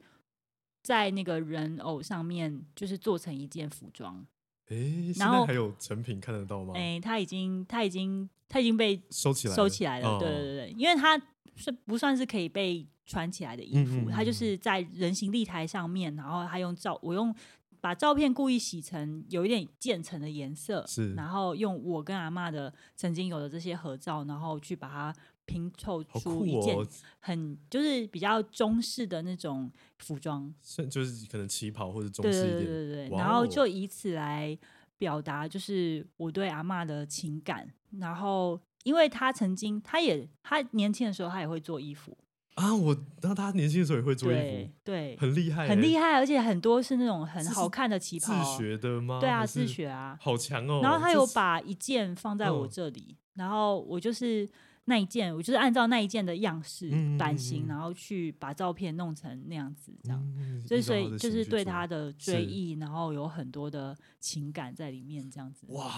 [0.83, 4.23] 在那个人偶上面，就是做成一件服装。
[4.69, 4.77] 哎，
[5.17, 6.75] 然后还有成品看得到吗？
[6.77, 10.19] 哎，它已经它已经它已经被收起来收起来了。
[10.19, 11.19] 对对对，因为它
[11.57, 17.35] 是不算是可以被穿起来的衣服，它就是在人形立台上面，然后他用照我用
[17.81, 25.15] 把照片故意洗成有一点渐层的颜色，是，然后用我跟阿嬷的曾经有的这些合照，然后去把它。
[25.47, 26.77] 拼凑出一件
[27.19, 30.55] 很就是比较中式的那种服装，
[30.89, 34.57] 就是可能旗袍或者中式一点，对对对对，然后就以此来
[34.97, 37.69] 表达就是我对阿嬷的情感。
[37.99, 42.17] 然后，因为他曾经，他也他年轻的时候，他也会做衣服
[42.55, 42.75] 啊。
[42.75, 49.19] 我，那他年轻的时候也会做衣服，对，很厉害，很厉害，而且很多是那种很好看的旗袍，自学的吗？
[49.21, 50.81] 对啊，自学啊，好强哦。
[50.83, 54.49] 然后他有把一件放在我这里，然后我就是。
[54.87, 60.21] 那一件，我就是按照那一件的样式版型，然后去把照片弄成那样子，这样，
[60.67, 65.65] 所以所以就是对他的追忆，然后有很多的情感在里面，这样子。
[65.69, 65.89] 哇，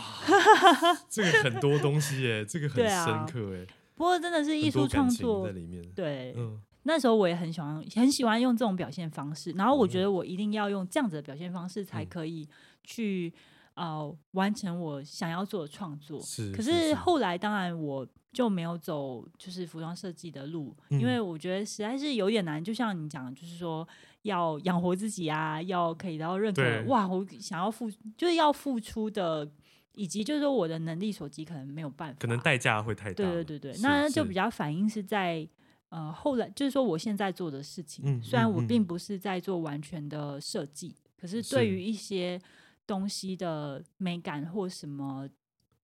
[1.09, 3.67] 这个很多东西耶，这个很深刻哎。
[4.03, 6.35] 不过真的是艺术创作在里面，对，
[6.83, 12.49] 那时候我也很喜欢，很喜欢用这种表现方式，然后我觉得我一定要用这样子的表现方式才可以
[12.83, 13.33] 去
[13.75, 16.21] 呃完成我想要做的创作。
[16.21, 18.05] 是，可是后来当然我。
[18.33, 22.65] 就没有走就是服装设计的路，嗯、因为我觉得实在是有点难。
[22.65, 23.87] 就像你讲，就是说
[24.23, 26.63] 要养活自己啊，要可以得到认可。
[26.87, 29.47] 哇，我想要付，就是要付出的，
[29.95, 33.15] 以及就是说我的能力所及，可能没有办法，可能代价会太大。
[33.15, 35.47] 对对对对，那就比较反映是在
[35.91, 42.41] 呃后来，就是说我现在做的事情，嗯、虽然我并不是在做完全的设计，嗯、可是对于一些
[42.87, 45.29] 东西的美感或什么。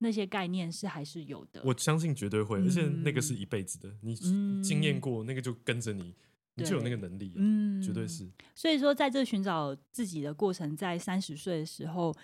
[0.00, 4.14] 那些概念是还是有的，我相信绝对会，而且那个是一辈子的，你
[4.62, 6.14] 经验过那个就跟着你，
[6.54, 8.30] 你就有那个能力，嗯，绝对是。
[8.54, 12.14] 所以说，在这寻找自己的过程，在三十岁的时候，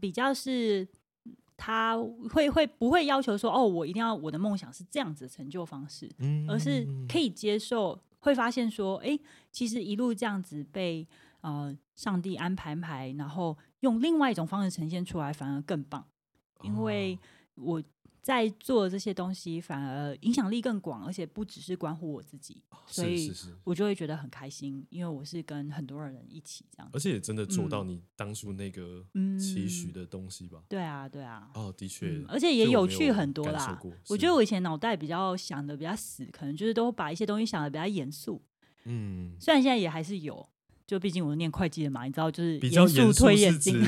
[0.00, 0.88] 比较是
[1.58, 1.98] 他
[2.30, 6.08] 会会不会要求说，哦，我一定要我的梦想是这样子的成就方式，
[6.48, 9.18] 而是可以接受，会发现说，哎，
[9.50, 11.04] 其实一路这样子被
[11.40, 16.04] 呃上帝安排排，然后用另外一种方式呈现出来，反而更棒。
[16.62, 17.18] 因为
[17.56, 17.82] 我
[18.28, 23.32] 在做这些东西，反而影响力更广，而且不只是关乎我自己，所以
[23.64, 24.86] 我就会觉得很开心。
[24.90, 29.02] 因为我是跟很多人一起这样，而且也真的做到你当初那个
[29.40, 30.62] 期许的东西吧？
[30.68, 31.48] 对啊，对啊。
[31.54, 33.80] 哦，的确，而且也有趣很多啦。
[34.10, 38.42] 我觉得我以前脑袋比较想的比较死，可能就是都把一些东西想的比较严肃。
[38.84, 40.46] 嗯，虽然现在也还是有。
[40.88, 43.78] 就毕竟我念会计的嘛，你知道，就是严肃推演经，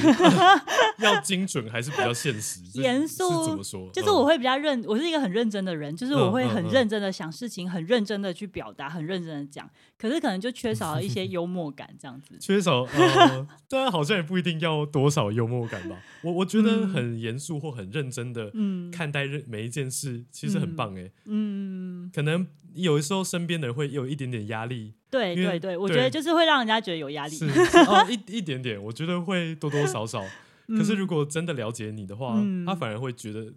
[1.01, 2.61] 要精准还是比较现实？
[2.75, 3.91] 严肃怎么说？
[3.91, 9.67] 就是我会比较认，我是一个很认真的人，就是我会很认真的想事情，很认真的去表达，很认真的讲。
[9.97, 12.37] 可是可能就缺少了一些 幽默感，这样子。
[12.39, 15.97] 缺少，呃， 当然好像也不一定要多少幽默感吧。
[16.23, 18.53] 我我觉得很严肃或很认真的
[18.93, 21.11] 看待每一件事，其实很棒哎。
[21.25, 24.93] 嗯，可能有的时候身边的人会有一点点压力。
[25.11, 27.35] 对对对，我觉得就是会让人家觉得有压力。
[27.37, 27.47] 是
[27.89, 30.25] 哦，一一点点，我觉得会多多少少。
[30.69, 33.53] 可是如果真的了解你的话，他反而会觉得，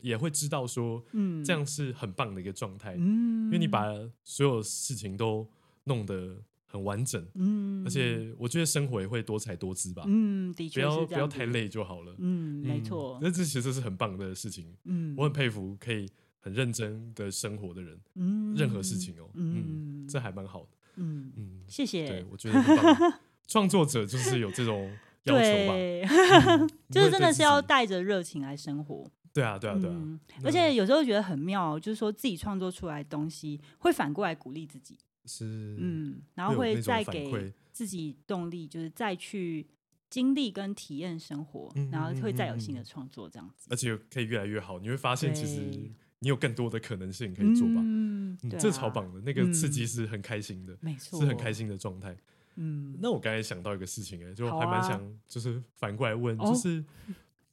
[0.00, 2.96] 也会知道说，嗯，这样是很棒的一个状态。
[2.98, 3.84] 嗯，因为你把
[4.24, 5.48] 所有事情都
[5.84, 7.24] 弄得很完整。
[7.34, 10.02] 嗯，而且我觉得生活也会多彩多姿吧。
[10.08, 12.12] 嗯，的确，不要不要太累就好了。
[12.18, 13.16] 嗯，没错。
[13.22, 14.74] 那这其实是很棒的事情。
[14.86, 16.08] 嗯，我很佩服可以
[16.40, 17.96] 很认真的生活的人。
[18.16, 20.68] 嗯，任何事情哦，嗯，这还蛮好的。
[20.96, 22.06] 嗯嗯，谢谢。
[22.06, 23.20] 对，我觉得很棒。
[23.46, 24.90] 创作者就是有这种
[25.24, 26.04] 要求吧，对
[26.90, 29.08] 就是真的是要带着热情来生活。
[29.32, 29.96] 对啊，对啊，对啊。
[30.42, 34.98] 而且有时候觉得很妙，就是说自己创作出来的东西，会反过来鼓励自己。
[35.26, 39.66] 是，嗯，然后会再给自己动力，就是再去
[40.08, 43.68] 经历跟体验生活，然后会再有新的创作这样子。
[43.70, 45.92] 而且可以越来越好，你会发现其实。
[46.20, 47.80] 你有更多的可能性可以做吧？
[47.82, 52.16] 嗯，这超棒的，那个刺激是很开心的，没错，是很开心的状态。
[52.56, 54.98] 嗯，那我刚才想到一个事情，哎，就还蛮想，
[55.28, 56.82] 就是反过来问，就是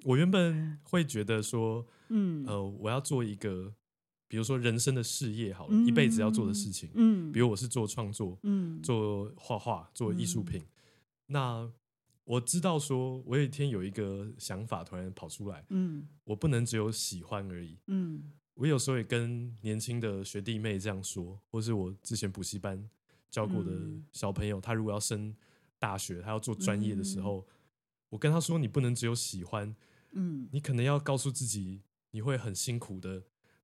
[0.04, 3.74] 我原本会觉得说， 嗯，呃，我要做一个，
[4.30, 10.64] 比如说人生的事业，好了，一辈子要做的事情，嗯，比如我是做创作，嗯，做画画，做艺术品，
[11.26, 11.70] 那
[12.24, 18.24] 我知道说，我有一天有一个想法突然跑出来，嗯，我不能只有喜欢而已，嗯。
[18.56, 22.88] 我有时候也跟年轻的学弟妹这样说，或是我之前补习班
[23.30, 23.72] 教过的
[24.12, 25.36] 小朋友，他如果要升
[25.80, 27.48] 大学，他要做专业的时候，
[28.10, 29.76] 我跟他说：“你不能只有喜欢，
[30.12, 31.82] 嗯，你可能要告诉自己，
[32.12, 33.24] 你会很辛苦的，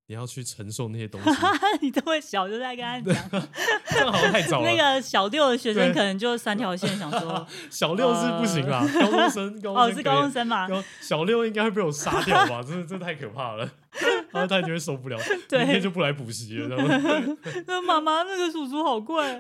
[0.10, 1.30] 你要去承受那些东西。
[1.82, 3.42] 你这么小就在跟他讲，
[3.92, 4.68] 这样好像太早了。
[4.68, 10.68] 那个小六的学生可能就三条线，想说 小六是不行啦，高中生，高中生哦是高中生嘛，
[11.00, 12.64] 小六应该会被我杀掉吧？
[12.64, 13.70] 真的，这太可怕了，
[14.32, 15.18] 然后他一定会受不了，
[15.52, 16.76] 明天就不来补习了。
[17.68, 19.40] 那妈妈，那个叔叔好怪，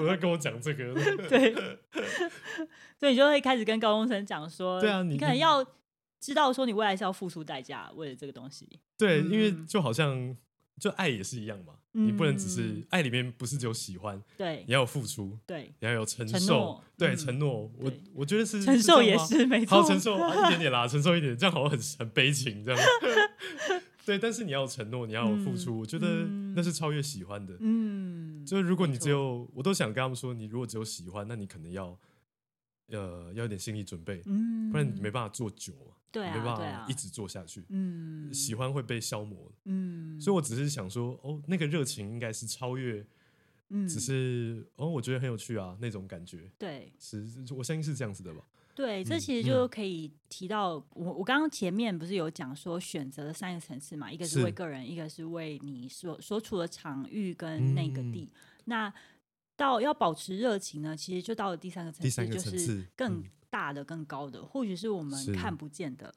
[0.00, 0.92] 我在跟我讲这个，
[1.28, 1.54] 对，
[2.98, 5.64] 所以你就会开始跟高中生讲说，对啊，你可能要。
[6.24, 8.66] 知道说你未来是要付出代价为了这个东西，
[8.96, 10.34] 对，因为就好像
[10.80, 22.80] 就爱也是一样嘛，你不能只是爱里面不是只有喜欢，对，你要有付出，对，你要有承受，对，承诺，我我觉得是承受也是没错，好承受一点点啦， 承受一点，这样好像很很悲情这样，
[24.06, 26.24] 对，但是你要有承诺，你要有付出，我觉得
[26.56, 31.98] 那是超越喜欢的，嗯，就是如果你只有，我都想跟他们说，你如果只有喜欢，那你可能要
[32.88, 35.72] 呃要有点心理准备，嗯，不然你没办法做久。
[36.10, 37.64] 对啊，没办法一直做下去。
[37.70, 39.50] 嗯，喜欢会被消磨。
[39.64, 43.04] 嗯，所以我只是想说，哦，那个热情应该是超越，
[43.70, 46.48] 嗯，只是哦，我觉得很有趣啊，那种感觉。
[46.56, 47.26] 对，是，
[47.56, 48.44] 我相信是这样子的吧。
[48.76, 58.30] 对，这其实就可以提到我，我刚刚前面不是有讲说选择的三个层次嘛，一个是为个人，一个是为你所所处的场域跟那个地。
[58.66, 58.92] 那
[59.56, 63.24] 到要保持热情呢，其实就到了第三个层次，就是更。
[63.54, 66.12] 大的更高的，或许是我们看不见的，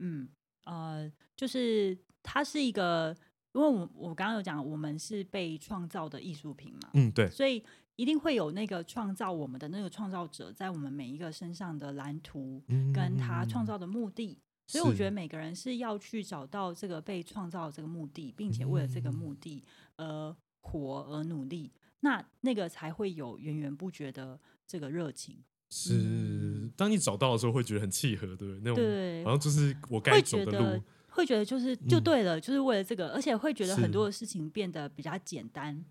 [0.00, 0.28] 嗯
[0.64, 3.16] 呃，就是它是一个，
[3.54, 7.64] 因为我我刚刚有讲，我们是被创造的艺术品嘛，嗯对，所以
[7.96, 12.62] 一定会有那个创造我们的那个创造者在我们每一个身上的蓝图，
[12.92, 19.64] 跟他创造的目的，嗯、所以我觉得每个人是要去找到这个被创造的这个目的，并且为了这个目的
[19.96, 21.72] 而活而努力，
[22.02, 25.38] 那那个才会有源源不绝的这个热情。
[25.70, 28.60] 是，当你找到的时候，会觉得很契合，对不对？
[28.62, 35.82] 那种好像就是我该走的路，会觉得就是就对了，就是为了这个，而且会觉得很多的事情变得比较简单，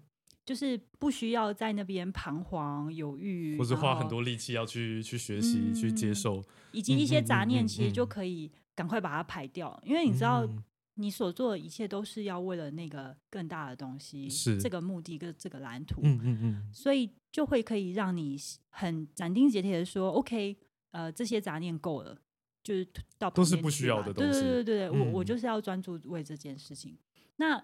[0.45, 10.47] 就是不需要在那边彷徨犹豫，或者花很多力气要去去学习、去接受，以及一些杂念，其实就可以赶快把它排掉，因为你知道。
[10.96, 14.60] 你所做的一切都是要为了那个更大的东西，是。
[14.60, 18.38] 这个目的跟这个蓝图，嗯嗯嗯，所以就会可以让你
[18.70, 20.58] 很斩钉截铁的说，OK，
[20.92, 22.18] 呃，这些杂念够了，
[22.64, 22.88] 就是
[23.18, 24.14] 到都是不需要的。
[24.14, 26.98] 东西，对对对对，嗯、我我就是要专注为这件事情。
[27.38, 27.64] 那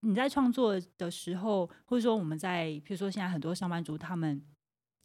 [0.00, 4.42] 你在创作的时候，或者说我们在，比如说现在很多上班族他们。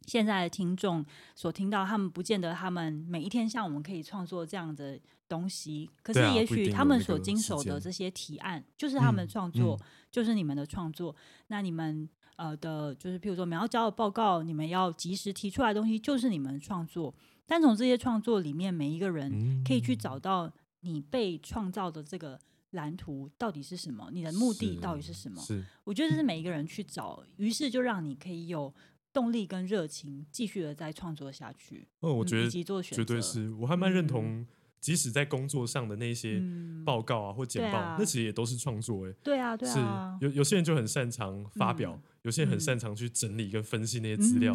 [0.06, 9.80] 现在的听众所听到，他们不见得他们每一天像我们可以创作这样的东西，可是也许他们所经手的这些提案，就是他们创作，
[10.10, 11.14] 就是你们的创作。
[11.46, 17.14] 那你们呃的，就是譬如说，你们要交的报告，你们要及时提出来的东西，就是你们创作。
[17.46, 22.38] 但从这些创作里面，每一个人可以去找到你被创造的这个
[22.72, 25.40] 蓝图到底是什么，你的目的到底是什么？
[25.84, 28.72] 我觉得这是每一个人去找，于是就让你可以有。
[29.14, 31.86] 动力跟热情，继续的再创作下去。
[32.00, 34.44] 哦，我觉得绝对是，我还蛮认同，
[34.80, 36.42] 即使在工作上的那些
[36.84, 39.06] 报告啊或简报，那其实也都是创作。
[39.06, 44.54] 哎，对啊，对啊，是有有些人就很擅长发表，有些人很擅长去整理跟分析那些资料。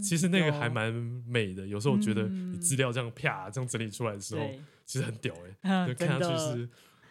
[0.00, 0.92] 其实那个还蛮
[1.26, 1.66] 美的。
[1.66, 4.48] 有时候我觉得你资料这样啪这样整理出来的时候，
[4.86, 6.68] 其实很屌哎， 就看上去是。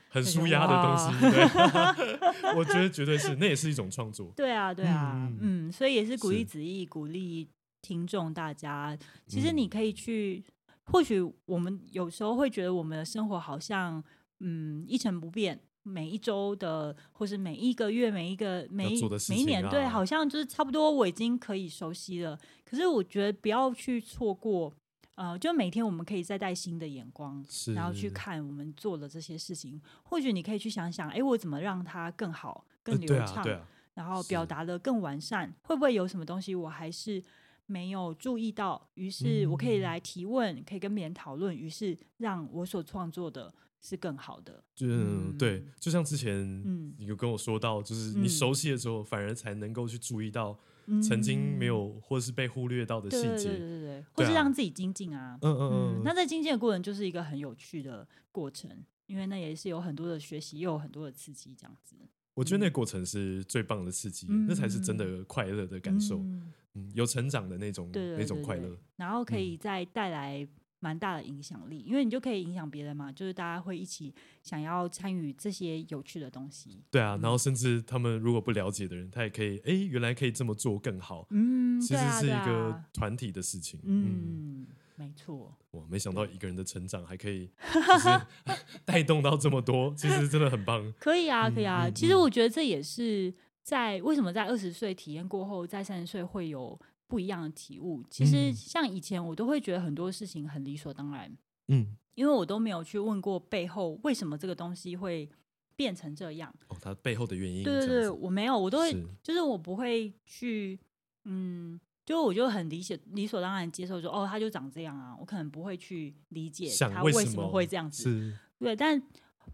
[0.09, 4.31] 很舒压的东西，对， 我觉得绝对是，那也是一种创作。
[4.35, 7.47] 对啊，对啊，嗯，嗯，所以也是鼓励子毅，鼓励
[7.81, 8.97] 听众大家。
[9.27, 10.43] 其实你可以去，
[10.85, 14.03] 或许我们有时候会觉得我们的生活好像，
[14.39, 22.39] 嗯，一成不变，每一周的，或是每一个月，每一个每一每一年，对，好像就是差不多，我已经可以熟悉了。
[22.63, 24.73] 可是我觉得不要去错过。
[25.17, 29.81] 呃，就每天我们可以再带新的眼光，是然后去看我们做的这些事情。
[30.03, 35.51] 或许你可以去想想，哎，我怎么让它更好、更流畅，呃啊啊、然后表达的更完善？
[35.63, 37.19] 会不会有什么东西我还是
[37.65, 38.87] 没有注意到？
[38.93, 43.51] 于是我可以来提问，嗯、可以跟别人讨论，于是让我所创作的
[43.81, 44.63] 是更好的。
[44.81, 46.31] 嗯，对，就像之前
[46.63, 50.59] 嗯，你有跟我说到，就是你熟悉的时候，反而才能够去注意到。
[51.01, 58.71] 曾经没有或是被忽略到的细节，对对对对，或是让自己精进啊，嗯嗯嗯，那在精进的过程就是一个很有趣的过程，
[59.05, 61.95] 因为那也是有很多的学习，又有很多的刺激，这样子。
[62.33, 70.47] 我觉得那个过程是最棒的刺激，那才是真的快乐的感受，嗯，有成长的那种那种快乐，然后可以再带来。
[70.79, 74.13] 蛮大的影响力，因为你就可以影响别人嘛，就是大家会一起
[74.43, 76.83] 想要参与这些有趣的东西。
[76.91, 81.25] 对啊，然后甚至他们如果不了解的人，他也可以，哎，原来可以这么做更好。
[81.31, 83.79] 嗯，其实是一个团体的事情。
[83.83, 85.57] 嗯，没错。
[85.71, 88.21] 哇，没想到一个人的成长还可以，就是
[88.85, 90.93] 带动到这么多，其实真的很棒。
[90.99, 91.89] 可以啊，可以啊。
[91.89, 98.03] 其实我觉得这也是在为什么在二十岁体验过后，在三十岁会有不一样的体悟。
[98.09, 101.35] 其实像以前我都会觉得很多事情很理所当然，
[101.69, 105.29] 嗯，因为我都没有去问过背后为什么这个东西会
[105.75, 106.53] 变成这样。
[106.67, 107.63] 哦，它背后的原因。
[107.63, 110.79] 对对对，我没有，我都会，是就是我不会去，
[111.25, 111.79] 嗯。
[112.05, 118.33] 就我就很理解理所当然接受说哦，它就长这样啊，我可能不会去理解它为什么会这样子。
[118.59, 118.97] 对，但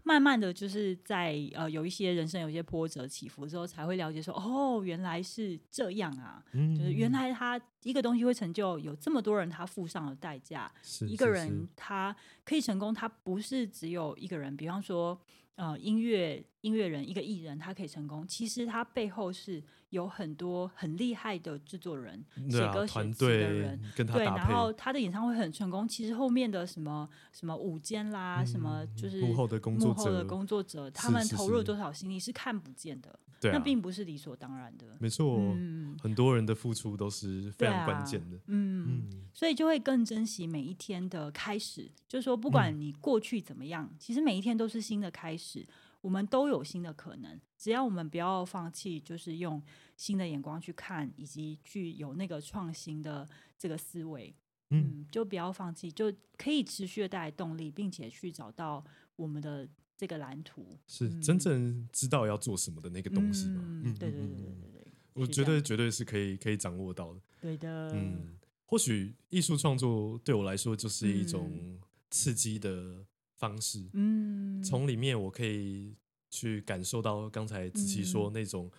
[0.02, 10.70] 慢慢的就是在呃有一些人生有一些波折起伏之后，才会了解说哦，原来是这样啊，嗯、就是原来他一个东西会成就，有这么多人他付上了代价，
[11.08, 12.14] 一个人他
[12.44, 15.18] 可以成功，他不是只有一个人，比方说。
[15.56, 19.62] 呃，音乐音乐人一个艺人，他可以成功，其实他背后是
[19.94, 33.08] 有很多很厉害的制作人、写歌写词的人，对，然后他的演唱会很成功，其实后面的什么什么舞间啦，嗯、什么就是幕后的工作者，幕后的工作者，他们投入了多少心力是看不见的，
[33.40, 34.84] 是是是那并不是理所当然的。
[34.98, 45.64] 没错，嗯、很多人的付出都是非常关键的，嗯，嗯所以就会更珍惜每一天的开始，就是说，不管你过去怎么样，嗯、其实每一天都是新的开始。
[46.00, 49.62] 我们都有新的可能，只要我们不要放弃，就是用
[49.96, 53.28] 新的眼光去看，以及去有那个创新的
[53.58, 54.34] 这个思维，
[54.70, 58.84] 嗯，嗯，就不要放弃，就可以持续的带来动力，并且去找到
[59.16, 63.62] 我们的这个蓝图，是真正知道要做什么的那个东西吗？
[63.64, 67.20] 嗯，对对对对对对，我觉得绝对是可以可以掌握到的。
[67.40, 68.36] 对的，嗯，
[68.66, 71.78] 或许艺术创作对我来说就是一种
[72.10, 73.04] 刺激的。
[73.36, 75.92] 方式，嗯，从里面我可以
[76.30, 78.72] 去感受到刚才子琪说那种，嗯、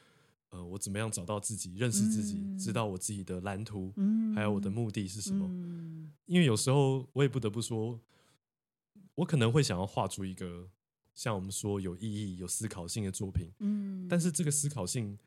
[0.55, 5.45] 呃，我怎么样找到自己，认识自己，嗯、知道我自己的蓝图，嗯、还有我的目的是什么。
[5.49, 7.99] 嗯、因为有时候我也不得不说，
[9.15, 10.69] 我可能会想要画出一个
[11.13, 15.19] 像我们说有意义、有思考性的作品，嗯，但是这个思考性，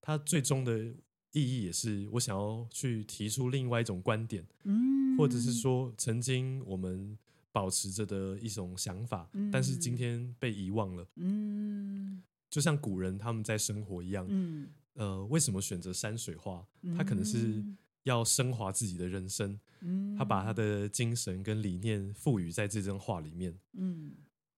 [0.00, 0.92] 它最终的
[1.30, 7.16] 意义也是我想要去提出另外一种观点，嗯，或者是说曾经我们。
[7.54, 11.06] 保持着的一种想法，嗯、但是今天被遗忘了。
[11.16, 12.22] 嗯，
[12.52, 14.26] 就像古人他们在生活一样。
[14.28, 16.62] 嗯，呃，为什么选择山水画？
[16.94, 17.64] 他可能是
[18.02, 19.58] 要升华自己的人生。
[19.80, 23.58] 嗯，他把他的精神跟理念赋予在这张画里面。
[23.72, 24.12] 嗯，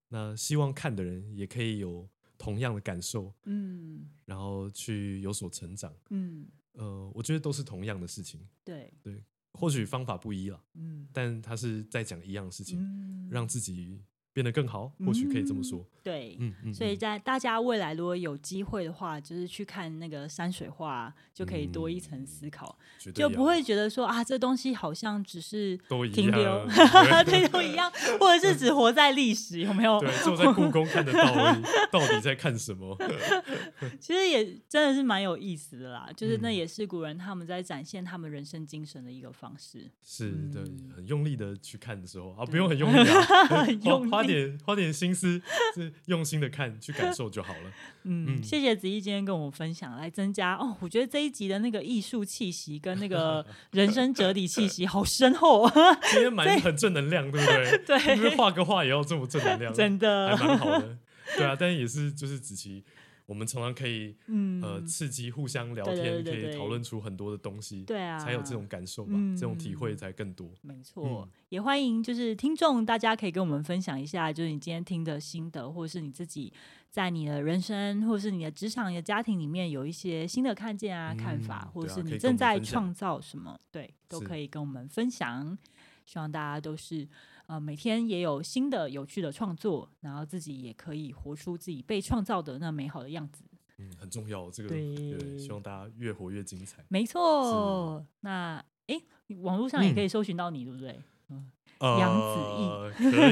[0.08, 3.32] 那希望看的人也可以有同样的感受。
[3.44, 5.94] 嗯，然后去有所成长。
[6.10, 8.40] 嗯，呃，我觉得都是同样的事情。
[8.64, 9.22] 对对。
[9.52, 14.02] 或许方法不一了，嗯，但他是在讲一样的事情，嗯、让自己
[14.34, 15.78] 变得更好，或许可以这么说。
[15.78, 22.76] 嗯、对，嗯嗯，所以在大家未来如果有机会的话，就是去看那个山水画，就可以多一层思考，
[23.06, 25.78] 嗯、就不会觉得说啊，这东西好像只是
[26.12, 26.66] 停留，
[27.24, 30.00] 对，都一样，或者是只活在历史，有没有？
[30.00, 31.62] 对，就在故宫看得到而已，
[31.92, 32.98] 到底在看什么？
[34.00, 39.88] 其实也真的是蛮有意思的啦，就是那也是古人他们在展现他们人生精神的一个方式。
[40.02, 40.64] 是的，
[40.96, 43.22] 很用力的去看的时候啊，不用很用力啊，
[43.62, 44.23] 很用力。
[44.26, 45.40] 点花点心思，
[45.74, 47.72] 是用心的看，去感受就好了。
[48.04, 50.76] 嗯，嗯谢谢子怡今天跟我们分享，来增加哦。
[50.80, 55.68] 我觉得这一集的那个艺术气息跟那个 人生哲理气息好深厚。
[56.10, 57.98] 今天蛮很正能量，对不对？
[57.98, 60.98] 对，因为画个画也要这么正能量，真的还蛮好的。
[61.36, 62.84] 对啊，但是也是就是子琪。
[63.26, 70.50] 我们常常可以，嗯、呃，刺激互相聊天，可以讨论出很多的东西，对啊，才有这种感受吧，嗯、这种体会才更多。
[70.60, 76.52] 没错，嗯、也欢迎就是听众，大家可以跟我们分享一下，就是你今天听的心得，或者是你自己
[76.90, 85.56] 在你的人生，或者是你的职场、你的家庭里面有一些新的看见啊、嗯、看法，或者是你正在创造什么，对，都可以跟我们分享。
[86.04, 87.08] 希望大家都是。
[87.46, 93.44] 呃，每天也有新的有趣的创作，然后自己也可以活出自己被创造的那美好的样子。
[93.78, 96.84] 嗯，很重要，这个对，对，希望大家越活越精彩。
[96.88, 99.00] 没错，那哎，
[99.42, 101.00] 网络上也可以搜寻到你，嗯、对不对？
[101.30, 103.26] 嗯，杨子毅可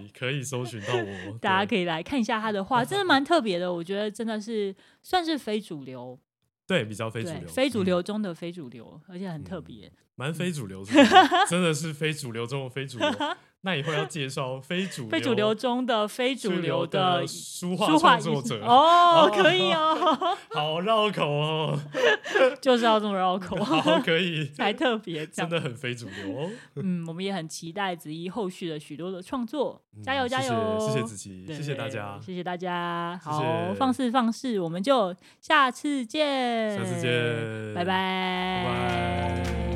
[0.00, 3.72] 以可以搜寻到我， 大家可以来看一下他的画，真的蛮特别的。
[3.72, 6.18] 我觉得真的是算是非主流，
[6.66, 10.84] 对，比较非主流，非主流中的非主流，嗯、而且很特别，蛮非主流，
[11.50, 13.08] 真的是非主流中的非主流。
[13.62, 20.16] 那以后要介绍非主流、 非主流中的非主流的书画创作者哦，可以哦，
[20.54, 21.78] 好绕口哦，
[22.62, 26.50] 就是要这么绕口，好可以，才特别，真的很非主流哦。
[26.76, 30.78] 嗯，我们也很期待子怡后续的许多的创作，加油加油！
[30.78, 39.67] 谢谢子琪，谢谢大家，谢谢大家，好，放肆放肆，我们就下次见，下次见，拜拜，拜拜。